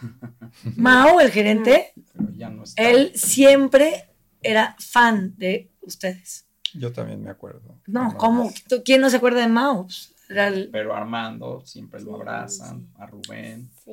Mao, 0.76 1.20
el 1.20 1.30
gerente, 1.30 1.92
Pero 2.16 2.30
ya 2.36 2.48
no 2.50 2.64
está. 2.64 2.82
él 2.82 3.12
siempre 3.14 4.08
era 4.42 4.76
fan 4.78 5.34
de 5.36 5.70
ustedes. 5.82 6.46
Yo 6.74 6.92
también 6.92 7.22
me 7.22 7.30
acuerdo. 7.30 7.78
No, 7.86 8.16
¿cómo? 8.16 8.52
¿Tú- 8.68 8.82
¿Quién 8.84 9.00
no 9.00 9.10
se 9.10 9.16
acuerda 9.16 9.40
de 9.40 9.48
Mao? 9.48 9.86
El- 10.28 10.68
Pero 10.70 10.94
Armando 10.94 11.62
siempre 11.64 12.00
lo 12.02 12.16
abrazan, 12.16 12.80
sí. 12.80 12.86
a 12.98 13.06
Rubén, 13.06 13.70
Sí. 13.84 13.92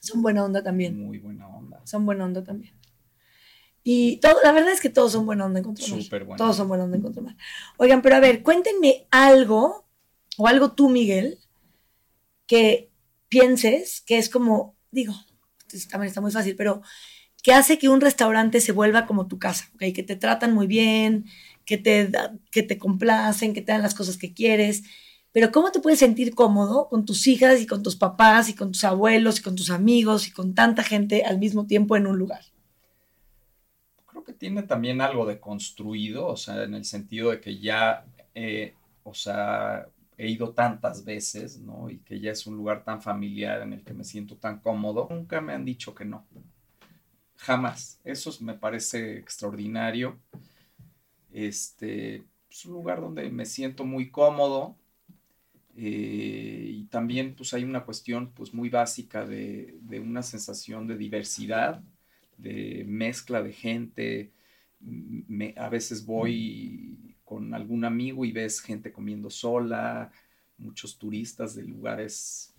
son 0.00 0.22
buena 0.22 0.44
onda 0.44 0.62
también. 0.62 0.98
muy 1.06 1.18
buena 1.18 1.46
onda. 1.48 1.80
Son 1.84 2.04
buena 2.06 2.24
onda 2.24 2.42
también. 2.42 2.74
Y 3.86 4.16
todo, 4.16 4.36
la 4.42 4.52
verdad 4.52 4.72
es 4.72 4.80
que 4.80 4.88
todos 4.88 5.12
son 5.12 5.26
buena 5.26 5.44
onda 5.44 5.58
en 5.60 5.64
Contramar. 5.66 6.02
Súper 6.02 6.24
buena 6.24 6.38
Todos 6.38 6.56
son 6.56 6.68
buena 6.68 6.84
onda 6.84 6.96
en 6.96 7.02
Contramar. 7.02 7.36
Oigan, 7.76 8.00
pero 8.00 8.16
a 8.16 8.20
ver, 8.20 8.42
cuéntenme 8.42 9.06
algo, 9.10 9.84
o 10.38 10.48
algo 10.48 10.72
tú, 10.72 10.88
Miguel, 10.88 11.38
que 12.46 12.90
pienses 13.28 14.00
que 14.00 14.16
es 14.18 14.30
como, 14.30 14.74
digo, 14.94 15.14
también 15.90 16.08
está 16.08 16.20
muy 16.20 16.30
fácil, 16.30 16.56
pero 16.56 16.82
que 17.42 17.52
hace 17.52 17.78
que 17.78 17.90
un 17.90 18.00
restaurante 18.00 18.60
se 18.60 18.72
vuelva 18.72 19.04
como 19.06 19.26
tu 19.26 19.38
casa, 19.38 19.70
¿ok? 19.74 19.92
Que 19.94 20.02
te 20.02 20.16
tratan 20.16 20.54
muy 20.54 20.66
bien, 20.66 21.26
que 21.66 21.76
te, 21.76 22.10
que 22.50 22.62
te 22.62 22.78
complacen, 22.78 23.52
que 23.52 23.60
te 23.60 23.72
dan 23.72 23.82
las 23.82 23.94
cosas 23.94 24.16
que 24.16 24.32
quieres. 24.32 24.84
Pero 25.32 25.50
¿cómo 25.52 25.72
te 25.72 25.80
puedes 25.80 25.98
sentir 25.98 26.34
cómodo 26.34 26.88
con 26.88 27.04
tus 27.04 27.26
hijas 27.26 27.60
y 27.60 27.66
con 27.66 27.82
tus 27.82 27.96
papás 27.96 28.48
y 28.48 28.54
con 28.54 28.72
tus 28.72 28.84
abuelos 28.84 29.40
y 29.40 29.42
con 29.42 29.56
tus 29.56 29.70
amigos 29.70 30.28
y 30.28 30.30
con 30.30 30.54
tanta 30.54 30.82
gente 30.82 31.24
al 31.24 31.38
mismo 31.38 31.66
tiempo 31.66 31.96
en 31.96 32.06
un 32.06 32.18
lugar? 32.18 32.42
Creo 34.06 34.24
que 34.24 34.32
tiene 34.32 34.62
también 34.62 35.00
algo 35.00 35.26
de 35.26 35.40
construido, 35.40 36.26
o 36.28 36.36
sea, 36.36 36.62
en 36.62 36.74
el 36.74 36.84
sentido 36.84 37.30
de 37.30 37.40
que 37.40 37.58
ya, 37.58 38.06
eh, 38.34 38.74
o 39.02 39.12
sea, 39.12 39.88
he 40.18 40.28
ido 40.30 40.52
tantas 40.54 41.04
veces, 41.04 41.60
¿no? 41.60 41.90
Y 41.90 41.98
que 42.00 42.20
ya 42.20 42.32
es 42.32 42.46
un 42.46 42.56
lugar 42.56 42.84
tan 42.84 43.02
familiar 43.02 43.62
en 43.62 43.72
el 43.74 43.84
que 43.84 43.94
me 43.94 44.04
siento 44.04 44.36
tan 44.36 44.60
cómodo. 44.60 45.08
Nunca 45.10 45.40
me 45.40 45.52
han 45.54 45.64
dicho 45.64 45.94
que 45.94 46.04
no. 46.04 46.26
Jamás. 47.36 48.00
Eso 48.04 48.30
es- 48.30 48.40
me 48.40 48.54
parece 48.54 49.18
extraordinario. 49.18 50.18
Este, 51.32 52.24
es 52.50 52.64
un 52.66 52.72
lugar 52.74 53.00
donde 53.00 53.28
me 53.30 53.44
siento 53.46 53.84
muy 53.84 54.10
cómodo. 54.10 54.76
eh, 55.76 56.70
y 56.72 56.84
también, 56.86 57.34
pues, 57.34 57.52
hay 57.54 57.64
una 57.64 57.84
cuestión, 57.84 58.32
pues, 58.32 58.54
muy 58.54 58.68
básica 58.70 59.26
de, 59.26 59.76
una 60.00 60.22
sensación 60.22 60.86
de 60.86 60.96
diversidad 60.96 61.82
de 62.38 62.84
mezcla 62.86 63.42
de 63.42 63.52
gente. 63.52 64.32
A 65.56 65.68
veces 65.68 66.04
voy 66.06 66.98
con 67.34 67.54
algún 67.54 67.84
amigo 67.84 68.24
y 68.24 68.32
ves 68.32 68.60
gente 68.60 68.92
comiendo 68.92 69.30
sola, 69.30 70.12
muchos 70.58 70.98
turistas 70.98 71.54
de 71.54 71.64
lugares. 71.64 72.54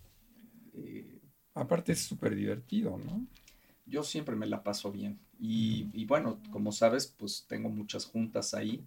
eh, 0.74 1.20
Aparte 1.54 1.90
es 1.90 2.02
súper 2.04 2.36
divertido, 2.36 2.96
¿no? 2.98 3.26
yo 3.84 4.02
siempre 4.02 4.36
me 4.36 4.46
la 4.46 4.62
paso 4.62 4.90
bien. 4.92 5.18
Y, 5.38 5.88
y 5.92 6.04
bueno, 6.06 6.40
como 6.50 6.72
sabes, 6.72 7.06
pues 7.16 7.46
tengo 7.48 7.68
muchas 7.68 8.04
juntas 8.06 8.54
ahí 8.54 8.84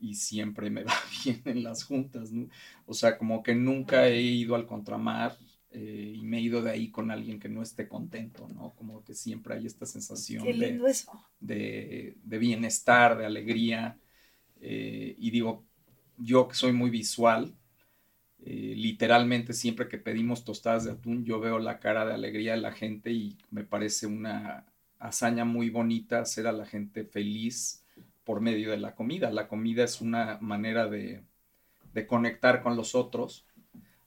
y 0.00 0.14
siempre 0.16 0.70
me 0.70 0.84
va 0.84 0.94
bien 1.24 1.42
en 1.46 1.64
las 1.64 1.84
juntas, 1.84 2.32
¿no? 2.32 2.48
O 2.86 2.94
sea, 2.94 3.18
como 3.18 3.42
que 3.42 3.54
nunca 3.54 4.08
he 4.08 4.22
ido 4.22 4.54
al 4.56 4.66
contramar 4.66 5.38
eh, 5.70 6.14
y 6.16 6.24
me 6.24 6.38
he 6.38 6.42
ido 6.42 6.62
de 6.62 6.70
ahí 6.72 6.90
con 6.90 7.10
alguien 7.10 7.40
que 7.40 7.48
no 7.48 7.62
esté 7.62 7.88
contento, 7.88 8.48
¿no? 8.48 8.74
Como 8.76 9.04
que 9.04 9.14
siempre 9.14 9.54
hay 9.56 9.66
esta 9.66 9.86
sensación 9.86 10.44
Qué 10.44 10.52
de 10.58 10.78
lindo 10.78 10.86
eso. 10.86 11.10
de, 11.40 12.16
de 12.24 12.38
bienestar, 12.38 13.18
de 13.18 13.26
alegría. 13.26 13.98
Eh, 14.66 15.14
y 15.18 15.30
digo, 15.30 15.62
yo 16.16 16.48
que 16.48 16.54
soy 16.54 16.72
muy 16.72 16.88
visual, 16.88 17.52
eh, 18.46 18.74
literalmente 18.74 19.52
siempre 19.52 19.88
que 19.88 19.98
pedimos 19.98 20.42
tostadas 20.42 20.84
de 20.84 20.92
atún, 20.92 21.22
yo 21.26 21.38
veo 21.38 21.58
la 21.58 21.80
cara 21.80 22.06
de 22.06 22.14
alegría 22.14 22.52
de 22.52 22.62
la 22.62 22.72
gente 22.72 23.12
y 23.12 23.36
me 23.50 23.64
parece 23.64 24.06
una 24.06 24.64
hazaña 24.98 25.44
muy 25.44 25.68
bonita 25.68 26.20
hacer 26.20 26.46
a 26.46 26.52
la 26.52 26.64
gente 26.64 27.04
feliz 27.04 27.84
por 28.24 28.40
medio 28.40 28.70
de 28.70 28.78
la 28.78 28.94
comida. 28.94 29.30
La 29.30 29.48
comida 29.48 29.84
es 29.84 30.00
una 30.00 30.38
manera 30.40 30.86
de, 30.88 31.22
de 31.92 32.06
conectar 32.06 32.62
con 32.62 32.74
los 32.74 32.94
otros. 32.94 33.44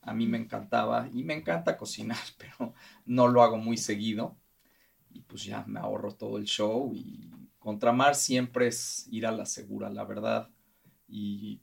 A 0.02 0.12
mí 0.12 0.26
me 0.26 0.38
encantaba 0.38 1.08
y 1.14 1.22
me 1.22 1.34
encanta 1.34 1.76
cocinar, 1.76 2.18
pero 2.38 2.74
no 3.06 3.28
lo 3.28 3.44
hago 3.44 3.58
muy 3.58 3.76
seguido 3.76 4.36
y 5.12 5.20
pues 5.20 5.44
ya 5.44 5.64
me 5.68 5.78
ahorro 5.78 6.12
todo 6.14 6.36
el 6.36 6.46
show 6.46 6.92
Contramar 7.58 8.14
siempre 8.14 8.68
es 8.68 9.06
ir 9.10 9.26
a 9.26 9.32
la 9.32 9.46
segura, 9.46 9.90
la 9.90 10.04
verdad. 10.04 10.48
Y 11.08 11.60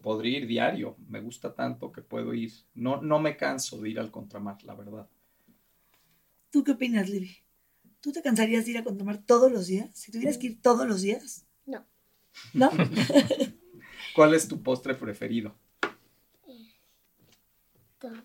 podría 0.00 0.38
ir 0.38 0.46
diario, 0.46 0.96
me 1.08 1.20
gusta 1.20 1.54
tanto 1.54 1.92
que 1.92 2.02
puedo 2.02 2.34
ir. 2.34 2.52
No, 2.74 3.00
no 3.00 3.20
me 3.20 3.36
canso 3.36 3.80
de 3.80 3.90
ir 3.90 4.00
al 4.00 4.10
Contramar, 4.10 4.62
la 4.64 4.74
verdad. 4.74 5.08
¿Tú 6.50 6.64
qué 6.64 6.72
opinas, 6.72 7.08
Libby? 7.08 7.36
¿Tú 8.00 8.12
te 8.12 8.22
cansarías 8.22 8.64
de 8.64 8.72
ir 8.72 8.78
a 8.78 8.84
Contramar 8.84 9.18
todos 9.18 9.52
los 9.52 9.66
días? 9.66 9.90
Si 9.94 10.10
tuvieras 10.10 10.38
que 10.38 10.48
ir 10.48 10.62
todos 10.62 10.86
los 10.86 11.02
días. 11.02 11.46
No. 11.66 11.86
¿No? 12.54 12.70
¿Cuál 14.14 14.34
es 14.34 14.48
tu 14.48 14.62
postre 14.62 14.94
preferido? 14.94 15.54
Todos. 17.98 18.18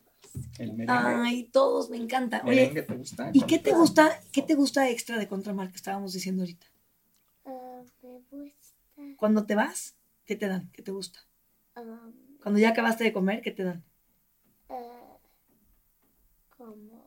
El 0.58 0.74
merengue. 0.74 0.94
Ay, 0.94 1.44
todos 1.52 1.90
me 1.90 1.98
encanta. 1.98 2.42
Oye, 2.44 2.56
¿Merengue 2.56 2.84
te 2.84 2.96
gusta? 2.96 3.30
¿y 3.34 3.42
qué 3.44 3.60
te 3.60 3.72
gusta, 3.74 4.22
qué 4.32 4.42
te 4.42 4.56
gusta 4.56 4.90
extra 4.90 5.18
de 5.18 5.28
Contramar 5.28 5.70
que 5.70 5.78
estábamos 5.78 6.14
diciendo 6.14 6.44
ahorita? 6.44 6.66
Me 8.02 8.10
gusta. 8.44 8.76
Cuando 9.18 9.46
te 9.46 9.56
vas, 9.56 9.96
¿qué 10.26 10.36
te 10.36 10.48
dan? 10.48 10.70
¿Qué 10.72 10.82
te 10.82 10.92
gusta? 10.92 11.20
um, 11.76 12.14
Cuando 12.42 12.60
ya 12.60 12.70
acabaste 12.70 13.04
de 13.04 13.14
comer, 13.14 13.42
¿qué 13.42 13.52
te 13.52 13.64
dan? 13.64 13.84
ah, 14.70 15.18
como 16.58 17.06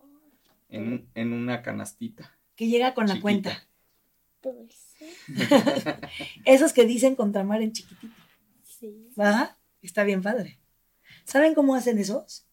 En, 0.68 1.08
en 1.14 1.32
una 1.32 1.62
canastita. 1.62 2.36
Que 2.56 2.66
llega 2.68 2.94
con 2.94 3.06
la 3.06 3.20
cuenta. 3.20 3.66
dulce. 4.42 5.12
Esos 6.44 6.72
que 6.72 6.84
dicen 6.84 7.16
Contramar 7.16 7.62
en 7.62 7.72
chiquitito. 7.72 8.14
Sí. 8.62 9.08
¿Va? 9.18 9.56
Está 9.82 10.04
bien 10.04 10.22
padre. 10.22 10.58
¿Saben 11.24 11.54
cómo 11.54 11.74
hacen 11.74 11.98
esos? 11.98 12.46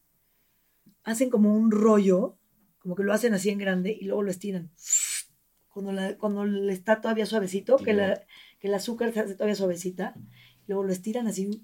Hacen 1.03 1.29
como 1.29 1.53
un 1.55 1.71
rollo, 1.71 2.37
como 2.79 2.95
que 2.95 3.03
lo 3.03 3.13
hacen 3.13 3.33
así 3.33 3.49
en 3.49 3.57
grande 3.59 3.95
y 3.99 4.05
luego 4.05 4.23
lo 4.23 4.31
estiran. 4.31 4.69
Cuando, 5.75 5.91
la- 5.91 6.17
cuando 6.17 6.45
le 6.45 6.73
está 6.73 7.01
todavía 7.01 7.27
suavecito, 7.27 7.77
que, 7.83 7.93
la- 7.93 8.19
que 8.59 8.67
el 8.69 8.73
azúcar 8.73 9.13
se 9.13 9.19
hace 9.21 9.35
todavía 9.35 9.55
suavecita, 9.55 10.15
luego 10.67 10.83
lo 10.85 10.91
estiran 10.93 11.27
así 11.27 11.61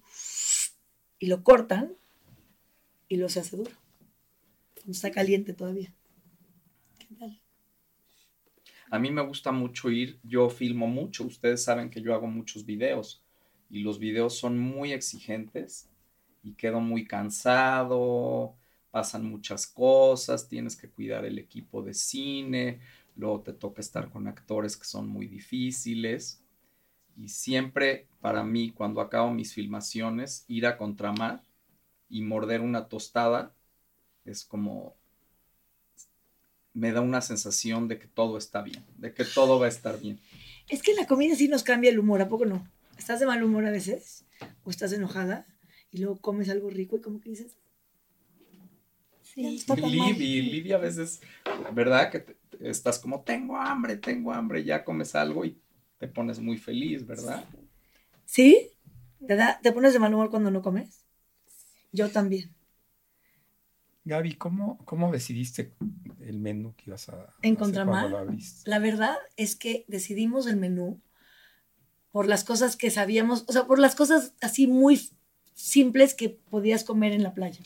y 1.19 1.27
lo 1.27 1.41
cortan 1.41 1.95
y 3.07 3.17
lo 3.17 3.29
se 3.29 3.41
hace 3.41 3.57
duro. 3.57 3.69
Cuando 4.75 4.91
está 4.91 5.11
caliente 5.11 5.53
todavía. 5.53 5.93
¿Qué 6.99 7.15
tal? 7.15 7.41
A 8.91 8.99
mí 8.99 9.09
me 9.11 9.21
gusta 9.21 9.51
mucho 9.51 9.89
ir, 9.89 10.19
yo 10.23 10.49
filmo 10.49 10.87
mucho, 10.87 11.25
ustedes 11.25 11.63
saben 11.63 11.89
que 11.89 12.01
yo 12.01 12.13
hago 12.13 12.27
muchos 12.27 12.65
videos 12.65 13.23
y 13.69 13.79
los 13.81 13.99
videos 13.99 14.37
son 14.37 14.59
muy 14.59 14.91
exigentes 14.91 15.89
y 16.43 16.53
quedo 16.53 16.79
muy 16.81 17.05
cansado, 17.05 18.55
pasan 18.91 19.25
muchas 19.25 19.65
cosas, 19.67 20.47
tienes 20.49 20.75
que 20.75 20.89
cuidar 20.89 21.25
el 21.25 21.39
equipo 21.39 21.81
de 21.81 21.93
cine, 21.93 22.81
luego 23.15 23.41
te 23.41 23.53
toca 23.53 23.81
estar 23.81 24.09
con 24.09 24.27
actores 24.27 24.77
que 24.77 24.85
son 24.85 25.07
muy 25.07 25.27
difíciles 25.27 26.41
y 27.17 27.29
siempre 27.29 28.07
para 28.21 28.43
mí 28.43 28.71
cuando 28.71 29.01
acabo 29.01 29.31
mis 29.31 29.53
filmaciones 29.53 30.45
ir 30.47 30.65
a 30.65 30.77
contramar 30.77 31.43
y 32.09 32.21
morder 32.21 32.61
una 32.61 32.87
tostada 32.87 33.53
es 34.25 34.45
como 34.45 34.95
me 36.73 36.91
da 36.91 37.01
una 37.01 37.21
sensación 37.21 37.87
de 37.87 37.99
que 37.99 38.07
todo 38.07 38.37
está 38.37 38.61
bien, 38.61 38.85
de 38.97 39.13
que 39.13 39.25
todo 39.25 39.59
va 39.59 39.65
a 39.65 39.69
estar 39.69 39.99
bien. 39.99 40.19
Es 40.69 40.81
que 40.81 40.93
la 40.93 41.05
comida 41.05 41.35
sí 41.35 41.49
nos 41.49 41.63
cambia 41.63 41.89
el 41.89 41.99
humor, 41.99 42.21
¿a 42.21 42.29
poco 42.29 42.45
no? 42.45 42.65
¿Estás 42.97 43.19
de 43.19 43.25
mal 43.25 43.43
humor 43.43 43.65
a 43.65 43.71
veces? 43.71 44.23
¿O 44.63 44.69
estás 44.69 44.93
enojada? 44.93 45.45
Y 45.91 45.97
luego 45.97 46.17
comes 46.21 46.49
algo 46.49 46.69
rico 46.69 46.95
y 46.95 47.01
como 47.01 47.19
que 47.19 47.29
dices, 47.29 47.57
Sí. 49.21 49.55
está. 49.55 49.75
Libby, 49.75 50.41
Libby 50.41 50.71
a 50.73 50.77
veces, 50.77 51.21
¿verdad? 51.73 52.11
Que 52.11 52.19
te- 52.19 52.35
estás 52.61 52.99
como, 52.99 53.21
tengo 53.21 53.57
hambre, 53.57 53.97
tengo 53.97 54.33
hambre, 54.33 54.63
ya 54.63 54.83
comes 54.83 55.15
algo 55.15 55.45
y 55.45 55.59
te 55.97 56.07
pones 56.07 56.39
muy 56.39 56.57
feliz, 56.57 57.05
¿verdad? 57.05 57.45
¿Sí? 58.25 58.69
¿Te, 59.25 59.35
da, 59.35 59.59
¿Te 59.61 59.71
pones 59.71 59.93
de 59.93 59.99
mal 59.99 60.13
humor 60.13 60.29
cuando 60.29 60.51
no 60.51 60.61
comes? 60.61 61.05
Yo 61.91 62.09
también. 62.09 62.53
Gaby, 64.03 64.33
¿cómo, 64.35 64.79
cómo 64.85 65.11
decidiste 65.11 65.73
el 66.21 66.39
menú 66.39 66.73
que 66.75 66.85
ibas 66.87 67.09
a 67.09 67.33
En 67.43 67.55
Contramar. 67.55 68.01
cuando 68.01 68.09
lo 68.09 68.17
abriste? 68.17 68.69
La 68.69 68.79
verdad 68.79 69.15
es 69.37 69.55
que 69.55 69.85
decidimos 69.87 70.47
el 70.47 70.57
menú 70.57 70.99
por 72.11 72.27
las 72.27 72.43
cosas 72.43 72.75
que 72.75 72.89
sabíamos, 72.89 73.45
o 73.47 73.53
sea, 73.53 73.67
por 73.67 73.79
las 73.79 73.95
cosas 73.95 74.33
así 74.41 74.67
muy 74.67 75.11
simples 75.61 76.13
que 76.13 76.29
podías 76.29 76.83
comer 76.83 77.11
en 77.13 77.23
la 77.23 77.33
playa. 77.33 77.61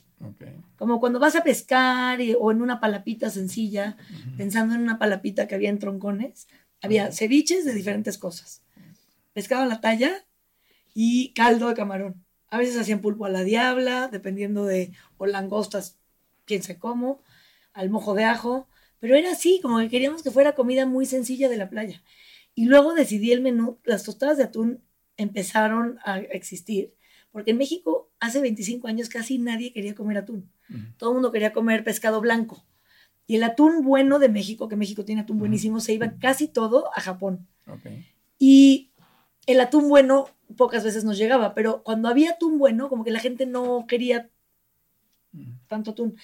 Como 0.77 0.99
cuando 0.99 1.19
vas 1.19 1.35
a 1.35 1.43
pescar 1.43 2.19
y- 2.19 2.35
o 2.37 2.51
en 2.51 2.61
una 2.61 2.79
palapita 2.79 3.29
sencilla, 3.29 3.95
pensando 4.37 4.75
en 4.75 4.81
una 4.81 4.99
palapita 4.99 5.47
que 5.47 5.55
había 5.55 5.69
en 5.69 5.79
troncones, 5.79 6.47
había 6.81 7.11
ceviches 7.11 7.63
de 7.65 7.73
diferentes 7.73 8.17
cosas. 8.17 8.61
Pescado 9.33 9.63
a 9.63 9.67
la 9.67 9.81
talla 9.81 10.25
y 10.93 11.33
caldo 11.33 11.69
de 11.69 11.73
camarón. 11.75 12.23
A 12.49 12.57
veces 12.57 12.77
hacían 12.77 12.99
pulpo 13.01 13.25
a 13.25 13.29
la 13.29 13.43
diabla, 13.43 14.07
dependiendo 14.09 14.65
de, 14.65 14.91
o 15.17 15.25
langostas, 15.25 15.97
quién 16.45 16.63
sé 16.63 16.77
cómo, 16.77 17.21
al 17.73 17.89
mojo 17.89 18.13
de 18.13 18.23
ajo. 18.25 18.67
Pero 18.99 19.15
era 19.15 19.31
así, 19.31 19.59
como 19.61 19.79
que 19.79 19.89
queríamos 19.89 20.21
que 20.23 20.31
fuera 20.31 20.53
comida 20.55 20.85
muy 20.85 21.05
sencilla 21.05 21.49
de 21.49 21.57
la 21.57 21.69
playa. 21.69 22.03
Y 22.55 22.65
luego 22.65 22.93
decidí 22.93 23.31
el 23.31 23.41
menú, 23.41 23.79
las 23.83 24.03
tostadas 24.03 24.37
de 24.37 24.43
atún 24.43 24.81
empezaron 25.17 25.99
a 26.05 26.19
existir, 26.19 26.93
porque 27.35 27.51
en 27.51 27.57
México 27.57 28.09
hace 28.21 28.39
25 28.39 28.87
años 28.87 29.09
casi 29.09 29.39
nadie 29.39 29.73
quería 29.73 29.93
comer 29.93 30.19
atún 30.19 30.49
todo 30.97 31.09
el 31.09 31.15
mundo 31.15 31.33
quería 31.33 31.51
comer 31.53 31.83
pescado 31.83 32.21
blanco. 32.21 32.65
Y 33.27 33.35
el 33.35 33.43
atún 33.43 33.83
bueno 33.83 34.19
de 34.19 34.29
México, 34.29 34.69
que 34.69 34.75
México 34.75 35.03
tiene 35.03 35.21
atún 35.21 35.39
buenísimo, 35.39 35.79
se 35.79 35.93
iba 35.93 36.13
casi 36.19 36.47
todo 36.47 36.89
a 36.95 37.01
Japón. 37.01 37.45
Ok. 37.67 37.87
Y 38.37 38.91
el 39.47 39.59
atún 39.59 39.89
bueno 39.89 40.29
pocas 40.55 40.83
veces 40.83 41.03
nos 41.03 41.17
llegaba, 41.17 41.53
pero 41.53 41.83
cuando 41.83 42.07
había 42.07 42.31
atún 42.31 42.57
bueno, 42.57 42.87
como 42.87 43.03
que 43.03 43.11
la 43.11 43.19
gente 43.19 43.45
no 43.45 43.85
quería 43.87 44.29
tanto 45.67 45.91
atún. 45.91 46.15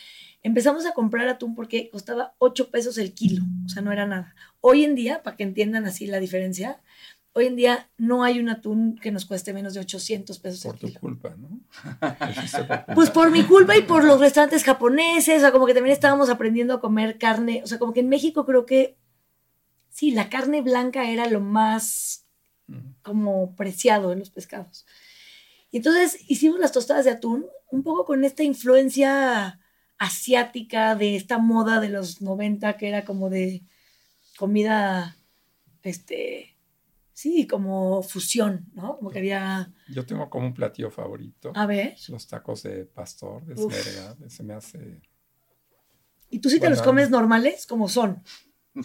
Empezamos 0.43 0.85
a 0.85 0.93
comprar 0.93 1.27
atún 1.27 1.55
porque 1.55 1.89
costaba 1.89 2.33
8 2.37 2.69
pesos 2.69 2.97
el 2.97 3.13
kilo, 3.13 3.43
o 3.65 3.69
sea, 3.69 3.81
no 3.81 3.91
era 3.91 4.05
nada. 4.05 4.35
Hoy 4.61 4.85
en 4.85 4.95
día, 4.95 5.21
para 5.23 5.35
que 5.35 5.43
entiendan 5.43 5.85
así 5.85 6.07
la 6.07 6.19
diferencia, 6.19 6.79
hoy 7.33 7.45
en 7.45 7.55
día 7.55 7.89
no 7.97 8.23
hay 8.23 8.39
un 8.39 8.49
atún 8.49 8.97
que 8.97 9.11
nos 9.11 9.25
cueste 9.25 9.53
menos 9.53 9.73
de 9.73 9.79
800 9.79 10.39
pesos 10.39 10.63
Por 10.63 10.75
el 10.75 10.93
tu 10.93 10.99
culpa, 10.99 11.35
¿no? 11.37 11.61
Pues 12.95 13.09
por 13.09 13.31
mi 13.31 13.43
culpa 13.43 13.77
y 13.77 13.83
por 13.83 14.03
los 14.03 14.19
restaurantes 14.19 14.63
japoneses, 14.63 15.37
o 15.37 15.39
sea, 15.39 15.51
como 15.51 15.65
que 15.65 15.73
también 15.73 15.93
estábamos 15.93 16.29
aprendiendo 16.29 16.73
a 16.73 16.81
comer 16.81 17.17
carne, 17.17 17.61
o 17.63 17.67
sea, 17.67 17.79
como 17.79 17.93
que 17.93 18.01
en 18.01 18.09
México 18.09 18.45
creo 18.45 18.65
que 18.65 18.97
sí, 19.89 20.11
la 20.11 20.29
carne 20.29 20.61
blanca 20.61 21.09
era 21.09 21.27
lo 21.27 21.39
más 21.39 22.25
como 23.01 23.55
preciado 23.55 24.11
en 24.11 24.19
los 24.19 24.29
pescados. 24.29 24.85
Y 25.71 25.77
entonces 25.77 26.17
hicimos 26.27 26.59
las 26.59 26.71
tostadas 26.71 27.05
de 27.05 27.11
atún 27.11 27.45
un 27.69 27.83
poco 27.83 28.05
con 28.05 28.23
esta 28.25 28.43
influencia 28.43 29.59
asiática 29.97 30.95
de 30.95 31.15
esta 31.15 31.37
moda 31.37 31.79
de 31.79 31.89
los 31.89 32.21
90 32.21 32.77
que 32.77 32.87
era 32.87 33.05
como 33.05 33.29
de 33.29 33.63
comida, 34.37 35.15
este, 35.83 36.57
sí, 37.21 37.45
como 37.47 38.01
fusión, 38.03 38.65
¿no? 38.73 38.97
Como 38.97 39.11
que 39.11 39.19
había, 39.19 39.71
Yo 39.89 40.05
tengo 40.05 40.29
como 40.29 40.47
un 40.47 40.53
platillo 40.53 40.89
favorito. 40.89 41.51
a 41.55 41.65
ver, 41.65 41.95
Los 42.09 42.27
tacos 42.27 42.63
de 42.63 42.85
pastor, 42.85 43.43
de 43.45 43.53
verga, 43.55 44.15
se 44.29 44.43
me 44.43 44.53
hace... 44.53 45.01
¿y 46.29 46.39
tú 46.39 46.49
sí 46.49 46.59
te 46.59 46.69
los 46.69 46.81
comes 46.81 47.09
normales 47.09 47.65
como 47.67 47.87
son? 47.89 48.23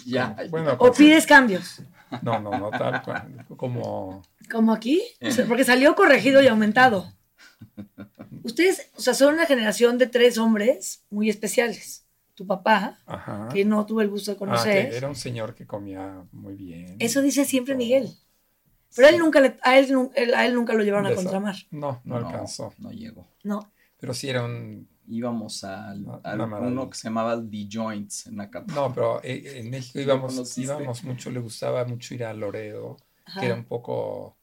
Ya, 0.04 0.36
Bueno, 0.50 0.72
¿O 0.74 0.78
pues, 0.78 0.96
pides 0.98 1.26
cambios? 1.26 1.80
No, 2.22 2.40
no, 2.40 2.50
no 2.58 2.70
tal 2.70 3.02
cual. 3.02 3.46
Como... 3.56 4.22
Como 4.50 4.72
aquí, 4.72 5.00
O 5.22 5.30
sea, 5.30 5.46
porque 5.46 5.64
salió 5.64 5.94
corregido 5.94 6.42
y 6.42 6.46
aumentado. 6.48 7.12
Ustedes, 8.42 8.90
o 8.96 9.00
sea, 9.00 9.14
son 9.14 9.34
una 9.34 9.46
generación 9.46 9.96
de 9.98 10.06
tres 10.06 10.38
hombres 10.38 11.04
muy 11.10 11.30
especiales. 11.30 12.04
Tu 12.34 12.46
papá, 12.46 12.98
Ajá. 13.06 13.48
que 13.52 13.64
no 13.64 13.86
tuve 13.86 14.02
el 14.04 14.10
gusto 14.10 14.30
de 14.30 14.36
Ah, 14.36 14.38
conocer. 14.38 14.90
que 14.90 14.96
era 14.96 15.08
un 15.08 15.14
señor 15.16 15.54
que 15.54 15.66
comía 15.66 16.24
muy 16.32 16.54
bien. 16.54 16.96
Eso 16.98 17.22
dice 17.22 17.44
siempre 17.44 17.74
Todo. 17.74 17.78
Miguel. 17.78 18.10
Pero 18.96 19.08
Sí. 19.08 19.14
él 19.14 19.20
nunca 19.20 19.40
le- 19.40 19.58
a, 19.62 19.78
él, 19.78 20.34
a 20.34 20.46
él 20.46 20.54
nunca 20.54 20.72
lo 20.72 20.82
llevaron 20.82 21.06
a 21.06 21.14
contramar. 21.14 21.54
No, 21.70 22.00
no, 22.04 22.18
no, 22.20 22.26
alcanzó. 22.28 22.72
no 22.78 22.90
llegó. 22.90 23.28
No. 23.44 23.70
Pero 23.98 24.12
sí 24.14 24.28
era 24.28 24.44
un... 24.44 24.88
Íbamos 25.08 25.62
al, 25.62 26.00
maravilla. 26.00 26.58
uno 26.58 26.90
que 26.90 26.98
se 26.98 27.04
llamaba 27.04 27.40
The 27.40 27.68
Joints 27.70 28.26
en 28.26 28.40
Acapulco. 28.40 28.80
No, 28.80 28.92
pero 28.92 29.22
eh, 29.22 29.60
en 29.60 29.70
México 29.70 29.98
¿Lo 29.98 30.02
íbamos, 30.04 30.58
íbamos 30.58 31.04
mucho, 31.04 31.30
le 31.30 31.38
gustaba 31.38 31.84
mucho 31.84 32.12
ir 32.14 32.24
a 32.24 32.34
Loredo, 32.34 32.96
Ajá. 33.24 33.38
que 33.38 33.46
era 33.46 33.54
un 33.54 33.64
poco 33.66 34.36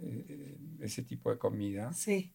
eh, 0.00 0.56
ese 0.80 1.02
tipo 1.02 1.30
de 1.32 1.38
comida. 1.38 1.92
Sí. 1.92 2.32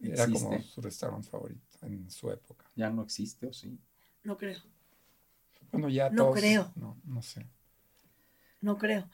Era 0.00 0.28
como 0.28 0.62
su 0.62 0.80
restaurante 0.80 1.28
favorito 1.28 1.78
en 1.82 2.08
su 2.08 2.30
época. 2.30 2.66
Ya 2.76 2.88
no 2.90 3.02
existe, 3.02 3.46
¿o 3.48 3.52
sí? 3.52 3.76
No 4.22 4.36
creo. 4.36 4.58
Bueno, 5.72 5.88
ya 5.88 6.08
No 6.10 6.24
todos... 6.26 6.38
creo. 6.38 6.72
No, 6.76 7.00
no 7.04 7.20
sé. 7.20 7.44
No 8.62 8.78
creo. 8.78 9.08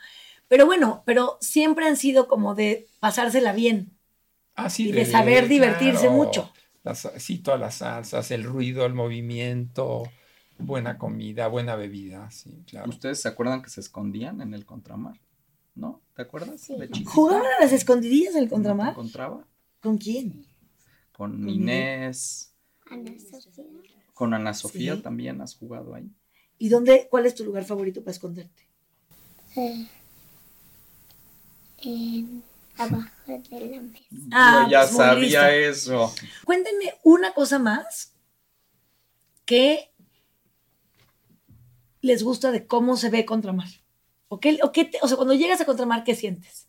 Pero 0.47 0.65
bueno, 0.67 1.03
pero 1.05 1.37
siempre 1.41 1.87
han 1.87 1.97
sido 1.97 2.29
como 2.29 2.55
de 2.55 2.87
pasársela 3.01 3.53
bien 3.53 3.91
Ah, 4.55 4.71
sí, 4.71 4.89
y 4.89 4.93
de 4.93 5.05
saber 5.07 5.49
divertirse 5.49 6.03
claro. 6.07 6.17
mucho. 6.17 6.53
Las- 6.85 7.11
sí, 7.19 7.39
todas 7.39 7.61
las 7.61 7.77
salsas, 7.77 8.31
el 8.31 8.45
ruido, 8.45 8.87
el 8.87 8.95
movimiento, 8.95 10.05
buena 10.59 10.97
comida, 10.99 11.49
buena 11.49 11.77
bebida, 11.77 12.31
sí, 12.31 12.63
claro. 12.67 12.89
¿Ustedes 12.89 13.21
se 13.21 13.29
acuerdan 13.29 13.63
que 13.63 13.71
se 13.71 13.81
escondían 13.81 14.41
en 14.41 14.55
el 14.55 14.65
contramar? 14.65 15.21
¿No? 15.75 16.01
¿Te 16.15 16.23
acuerdas? 16.23 16.61
Sí. 16.61 16.77
¿Jugaban 17.05 17.47
a 17.47 17.63
las 17.63 17.73
escondidillas 17.73 18.35
en 18.35 18.39
el 18.39 18.45
¿No 18.45 18.49
te 18.49 18.55
contramar? 18.55 18.91
encontraba? 18.91 19.47
¿Con 19.81 19.99
quién? 19.99 20.45
Con. 21.13 21.49
Inés, 21.49 22.53
Ana 22.91 23.13
Sofía. 23.41 23.65
con 24.15 24.35
Ana 24.35 24.55
Sofía 24.55 24.97
Sí. 24.97 25.03
también 25.03 25.41
has 25.41 25.55
jugado 25.55 25.95
ahí. 25.95 26.11
¿Y 26.59 26.69
dónde, 26.69 27.07
cuál 27.11 27.27
es 27.27 27.35
tu 27.37 27.45
lugar 27.45 27.65
favorito 27.65 28.01
para 28.01 28.11
esconderte? 28.13 28.68
Eh, 29.57 29.87
en 31.83 32.43
abajo 32.77 33.09
de 33.27 33.61
la 33.61 33.81
mesa. 33.81 34.05
Ah, 34.33 34.63
Yo 34.65 34.71
ya 34.71 34.81
pues 34.83 34.97
sabía 34.97 35.55
eso. 35.55 36.15
Cuéntenme 36.45 36.95
una 37.03 37.33
cosa 37.33 37.59
más 37.59 38.13
que 39.45 39.91
les 42.01 42.23
gusta 42.23 42.53
de 42.53 42.67
cómo 42.67 42.97
se 42.97 43.11
ve 43.11 43.25
Contramar. 43.25 43.69
¿O, 44.29 44.41
qué, 44.41 44.59
o, 44.63 44.73
qué 44.73 44.85
te- 44.85 44.99
o 45.03 45.09
sea, 45.09 45.17
cuando 45.17 45.35
llegas 45.35 45.61
a 45.61 45.65
Contramar, 45.65 46.05
¿qué 46.05 46.15
sientes? 46.15 46.67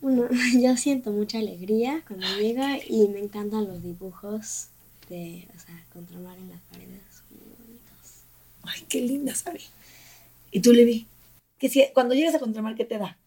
Bueno, 0.00 0.28
yo 0.60 0.76
siento 0.76 1.10
mucha 1.12 1.38
alegría 1.38 2.02
cuando 2.06 2.26
llega 2.38 2.78
y 2.84 3.08
me 3.08 3.20
encantan 3.20 3.66
los 3.66 3.82
dibujos 3.82 4.68
de, 5.08 5.48
o 5.56 5.58
sea, 5.60 5.84
contramar 5.92 6.38
en 6.38 6.48
las 6.50 6.60
paredes. 6.70 7.02
muy 7.30 7.40
bonitos. 7.40 8.22
Ay, 8.62 8.84
qué 8.88 9.00
linda, 9.02 9.34
¿sabes? 9.34 9.70
¿Y 10.50 10.60
tú, 10.60 10.72
Levi? 10.72 11.06
¿Qué 11.58 11.68
si- 11.68 11.86
cuando 11.94 12.14
llegas 12.14 12.34
a 12.34 12.38
Contramar, 12.38 12.74
¿qué 12.74 12.84
te 12.84 12.98
da? 12.98 13.18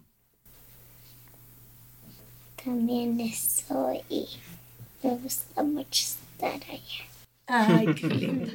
También 2.64 3.20
estoy 3.20 4.02
y 4.10 4.28
me 5.04 5.16
gusta 5.18 5.64
mucho 5.64 6.04
estar 6.04 6.54
allá. 6.70 7.06
Ay, 7.48 7.94
qué 7.96 8.08
linda. 8.08 8.52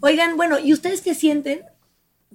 Oigan, 0.00 0.36
bueno, 0.36 0.58
¿y 0.58 0.72
ustedes 0.72 1.00
qué 1.00 1.14
sienten? 1.14 1.62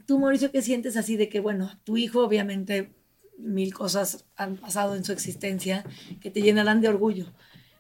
Tú, 0.05 0.19
Mauricio, 0.19 0.51
¿qué 0.51 0.61
sientes 0.61 0.97
así 0.97 1.15
de 1.17 1.29
que, 1.29 1.39
bueno, 1.39 1.71
tu 1.83 1.97
hijo 1.97 2.23
obviamente 2.23 2.91
mil 3.37 3.73
cosas 3.73 4.25
han 4.35 4.57
pasado 4.57 4.95
en 4.95 5.03
su 5.05 5.13
existencia 5.13 5.85
que 6.19 6.29
te 6.29 6.41
llenarán 6.41 6.81
de 6.81 6.89
orgullo, 6.89 7.25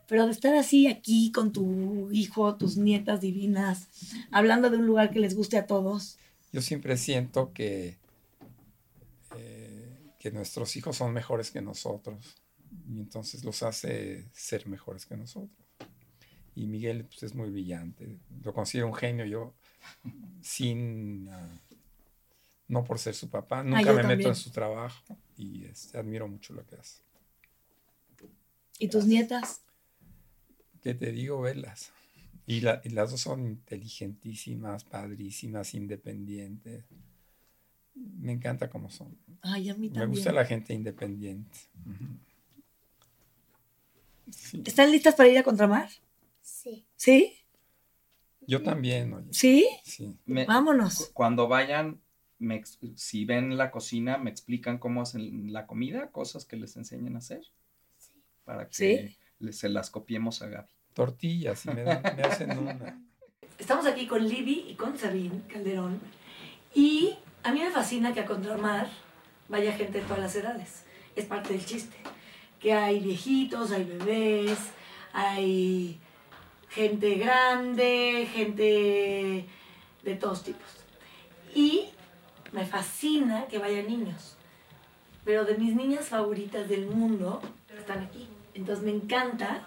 pero 0.07 0.25
de 0.25 0.31
estar 0.31 0.55
así 0.55 0.87
aquí 0.87 1.31
con 1.31 1.51
tu 1.51 2.09
hijo, 2.11 2.55
tus 2.55 2.77
nietas 2.77 3.19
divinas, 3.19 3.89
hablando 4.31 4.69
de 4.69 4.77
un 4.77 4.85
lugar 4.85 5.11
que 5.11 5.19
les 5.19 5.35
guste 5.35 5.57
a 5.57 5.67
todos. 5.67 6.17
Yo 6.53 6.61
siempre 6.61 6.97
siento 6.97 7.51
que, 7.53 7.97
que 10.19 10.31
nuestros 10.31 10.75
hijos 10.75 10.97
son 10.97 11.13
mejores 11.13 11.49
que 11.49 11.61
nosotros 11.61 12.35
y 12.87 12.99
entonces 12.99 13.43
los 13.43 13.63
hace 13.63 14.27
ser 14.33 14.67
mejores 14.67 15.05
que 15.07 15.17
nosotros. 15.17 15.57
Y 16.55 16.67
Miguel 16.67 17.05
pues, 17.05 17.23
es 17.23 17.33
muy 17.33 17.49
brillante, 17.49 18.19
lo 18.43 18.53
considero 18.53 18.87
un 18.87 18.93
genio 18.95 19.25
yo, 19.25 19.53
sin, 20.41 21.29
ah, 21.29 21.49
no 22.67 22.83
por 22.83 22.99
ser 22.99 23.15
su 23.15 23.29
papá, 23.29 23.63
nunca 23.63 23.81
yo 23.81 23.93
me 23.93 24.01
también. 24.01 24.17
meto 24.19 24.29
en 24.29 24.35
su 24.35 24.51
trabajo 24.51 25.17
y 25.37 25.65
este, 25.65 25.97
admiro 25.97 26.27
mucho 26.27 26.53
lo 26.53 26.65
que 26.65 26.75
hace. 26.75 27.01
¿Y 28.77 28.87
tus 28.89 29.05
nietas? 29.05 29.61
¿Qué 30.81 30.93
te 30.93 31.11
digo? 31.11 31.41
Verlas. 31.41 31.91
Y, 32.45 32.61
la- 32.61 32.81
y 32.83 32.89
las 32.89 33.11
dos 33.11 33.21
son 33.21 33.45
inteligentísimas, 33.45 34.83
padrísimas, 34.83 35.73
independientes. 35.73 36.85
Me 38.19 38.31
encanta 38.33 38.69
cómo 38.69 38.89
son. 38.89 39.17
Ay, 39.41 39.69
a 39.69 39.73
mí 39.75 39.87
Me 39.89 39.93
también. 39.95 40.09
gusta 40.11 40.31
la 40.31 40.45
gente 40.45 40.73
independiente. 40.73 41.57
Sí. 44.31 44.61
¿Están 44.65 44.91
listas 44.91 45.15
para 45.15 45.29
ir 45.29 45.37
a 45.37 45.43
Contramar? 45.43 45.89
Sí. 46.41 46.85
¿Sí? 46.95 47.35
Yo 48.41 48.61
también, 48.63 49.13
oye. 49.13 49.27
¿Sí? 49.31 49.67
Sí. 49.83 50.17
Me- 50.25 50.45
Vámonos. 50.45 51.07
cu- 51.07 51.13
Cuando 51.13 51.47
vayan, 51.47 52.01
me 52.37 52.61
si 52.95 53.25
ven 53.25 53.57
la 53.57 53.71
cocina, 53.71 54.17
me 54.17 54.29
explican 54.29 54.77
cómo 54.77 55.01
hacen 55.01 55.51
la 55.53 55.65
comida, 55.67 56.11
cosas 56.11 56.45
que 56.45 56.57
les 56.57 56.75
enseñen 56.77 57.15
a 57.15 57.19
hacer. 57.19 57.41
Para 58.45 58.67
que 58.67 58.73
Sí. 58.73 59.17
le- 59.39 59.53
se 59.53 59.69
las 59.69 59.89
copiemos 59.89 60.41
a 60.41 60.47
Gaby. 60.47 60.67
Tortillas, 60.93 61.65
y 61.65 61.69
me, 61.69 61.83
dan- 61.83 62.01
me 62.17 62.23
hacen 62.23 62.57
una. 62.57 63.01
Estamos 63.57 63.85
aquí 63.85 64.07
con 64.07 64.27
Libby 64.27 64.65
y 64.69 64.75
con 64.75 64.97
Sabine 64.97 65.41
Calderón. 65.47 65.99
Y 66.73 67.15
a 67.43 67.51
mí 67.51 67.59
me 67.59 67.71
fascina 67.71 68.13
que 68.13 68.21
a 68.21 68.25
Contramar 68.25 68.89
vaya 69.47 69.73
gente 69.73 69.99
de 69.99 70.05
todas 70.05 70.19
las 70.19 70.35
edades. 70.35 70.83
Es 71.15 71.25
parte 71.25 71.53
del 71.53 71.65
chiste. 71.65 71.97
que 72.59 72.73
hay 72.73 72.99
viejitos, 72.99 73.71
hay 73.71 73.85
bebés, 73.85 74.59
hay 75.13 75.97
gente 76.69 77.15
grande, 77.15 78.27
gente 78.33 79.45
de 80.03 80.15
todos 80.15 80.43
tipos. 80.43 80.67
Y 81.55 81.85
me 82.51 82.65
fascina 82.65 83.45
que 83.47 83.59
vayan 83.59 83.87
niños. 83.87 84.35
Pero 85.23 85.45
de 85.45 85.55
mis 85.55 85.73
niñas 85.75 86.07
favoritas 86.07 86.67
del 86.67 86.87
mundo 86.87 87.41
están 87.77 88.03
aquí. 88.03 88.27
Entonces 88.53 88.83
me 88.83 88.91
encanta 88.91 89.63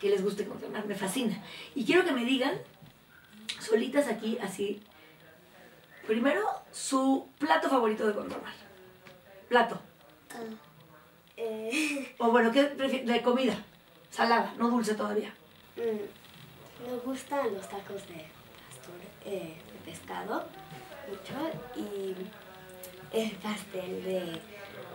que 0.00 0.10
les 0.10 0.22
guste 0.22 0.46
Contramar, 0.46 0.86
me 0.86 0.94
fascina. 0.94 1.42
Y 1.74 1.84
quiero 1.84 2.04
que 2.04 2.12
me 2.12 2.24
digan, 2.24 2.54
solitas 3.60 4.06
aquí, 4.08 4.38
así, 4.40 4.80
primero 6.06 6.42
su 6.72 7.28
plato 7.38 7.68
favorito 7.68 8.06
de 8.06 8.14
Contramar. 8.14 8.54
Plato. 9.48 9.78
Eh, 11.36 12.14
O 12.18 12.30
bueno, 12.30 12.50
¿qué 12.52 12.64
prefieres? 12.64 13.06
De 13.06 13.22
comida. 13.22 13.56
Salada, 14.10 14.54
no 14.58 14.70
dulce 14.70 14.94
todavía. 14.94 15.32
mm, 15.76 16.88
me 16.90 16.96
gustan 17.04 17.52
los 17.54 17.68
tacos 17.68 18.06
de 18.08 18.24
pastor, 18.66 18.94
eh, 19.24 19.56
de 19.72 19.90
pescado 19.90 20.46
mucho 21.08 21.50
y 21.76 22.14
el 23.12 23.30
pastel 23.32 24.02
de 24.04 24.40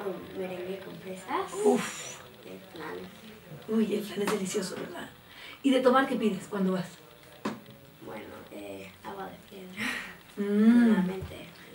um, 0.06 0.38
merengue 0.40 0.80
con 0.84 0.96
fresas. 0.96 1.52
Uf. 1.64 2.18
El 2.46 2.58
plan. 2.74 2.96
Uy, 3.68 3.96
el 3.96 4.04
flan 4.04 4.22
es 4.24 4.32
delicioso, 4.32 4.76
¿verdad? 4.76 5.10
¿Y 5.64 5.70
de 5.70 5.80
tomar 5.82 6.08
qué 6.08 6.16
pides 6.16 6.48
cuando 6.50 6.74
vas? 6.74 6.88
Bueno, 8.04 8.26
eh, 8.52 8.92
agua 9.04 9.28
de 9.30 9.38
piedra. 9.50 9.86
Mm. 10.38 10.81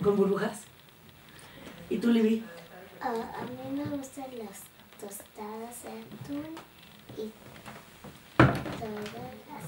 ¿Con 0.06 0.16
burbujas? 0.16 0.60
¿Y 1.90 1.98
tú, 1.98 2.12
Libby? 2.12 2.44
Ah, 3.00 3.08
a 3.08 3.42
mí 3.42 3.76
me 3.76 3.84
gustan 3.96 4.26
las 4.38 4.60
tostadas 5.00 5.82
de 5.82 5.88
atún 5.88 6.46
y 7.18 7.32
todas 8.78 9.34
las... 9.48 9.66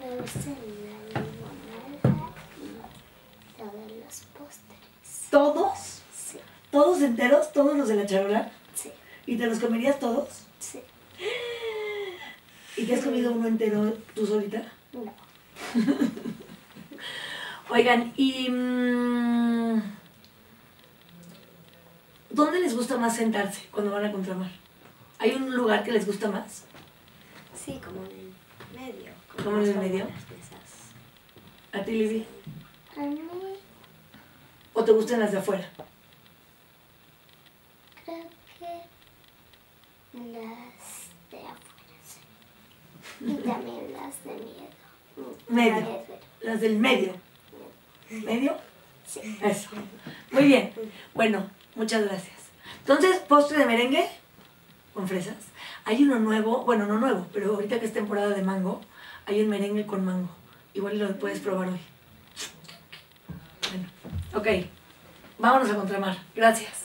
Me 0.00 0.16
gustan 0.18 0.56
la 1.12 1.20
limonada 1.20 2.32
y 2.56 3.58
todos 3.58 3.92
los 4.02 4.16
postres. 4.38 5.28
¿Todos? 5.30 6.00
Sí, 6.16 6.38
¿Todos 6.70 7.02
enteros? 7.02 7.52
¿Todos 7.52 7.76
los 7.76 7.88
de 7.88 7.96
la 7.96 8.06
charola? 8.06 8.50
sí, 8.74 8.90
¿Y 9.26 9.36
te 9.36 9.46
los 9.46 9.58
comerías 9.58 9.98
todos? 10.00 10.46
sí. 10.58 10.80
¿Y 12.78 12.86
te 12.86 12.94
has 12.94 13.04
comido 13.04 13.32
uno 13.32 13.46
entero 13.46 13.92
tú 14.14 14.26
solita? 14.26 14.62
No. 14.94 15.12
Oigan, 17.74 18.12
¿y 18.18 18.50
mm, 18.50 19.82
dónde 22.28 22.60
les 22.60 22.76
gusta 22.76 22.98
más 22.98 23.16
sentarse 23.16 23.62
cuando 23.70 23.92
van 23.92 24.04
a 24.04 24.12
contramar? 24.12 24.50
¿Hay 25.18 25.32
un 25.32 25.56
lugar 25.56 25.82
que 25.82 25.90
les 25.90 26.04
gusta 26.04 26.30
más? 26.30 26.64
Sí, 27.56 27.80
como 27.82 28.04
en 28.04 28.10
el 28.10 28.34
medio. 28.78 29.12
¿Como 29.42 29.62
en 29.62 29.70
el 29.70 29.76
medio? 29.78 30.00
Las 30.00 30.30
mesas. 30.30 30.92
¿A 31.72 31.82
ti, 31.82 31.92
Libby? 31.92 32.26
A 32.94 33.00
mí 33.06 33.18
¿O 34.74 34.84
te 34.84 34.92
gustan 34.92 35.20
las 35.20 35.32
de 35.32 35.38
afuera? 35.38 35.66
creo 38.04 38.28
que 38.58 38.82
las 40.12 41.30
de 41.30 41.38
afuera, 41.38 41.96
sí. 42.06 42.20
Y 43.32 43.34
también 43.36 43.94
las 43.94 44.22
de 44.24 44.34
miedo. 44.34 45.38
Medio. 45.48 46.04
Las 46.42 46.60
del 46.60 46.76
medio. 46.76 47.31
¿Medio? 48.20 48.56
Sí. 49.06 49.38
Eso. 49.42 49.70
Muy 50.30 50.44
bien. 50.44 50.72
Bueno, 51.14 51.46
muchas 51.74 52.04
gracias. 52.04 52.36
Entonces, 52.80 53.18
postre 53.20 53.58
de 53.58 53.66
merengue 53.66 54.08
con 54.94 55.08
fresas. 55.08 55.36
Hay 55.84 56.02
uno 56.02 56.18
nuevo, 56.18 56.64
bueno, 56.64 56.86
no 56.86 56.98
nuevo, 56.98 57.26
pero 57.32 57.54
ahorita 57.54 57.80
que 57.80 57.86
es 57.86 57.92
temporada 57.92 58.30
de 58.30 58.42
mango, 58.42 58.80
hay 59.26 59.40
un 59.40 59.48
merengue 59.48 59.86
con 59.86 60.04
mango. 60.04 60.28
Igual 60.74 60.98
lo 60.98 61.18
puedes 61.18 61.40
probar 61.40 61.68
hoy. 61.68 61.80
Bueno, 63.70 63.88
ok. 64.34 64.66
Vámonos 65.38 65.70
a 65.70 65.76
contramar. 65.76 66.16
Gracias. 66.34 66.81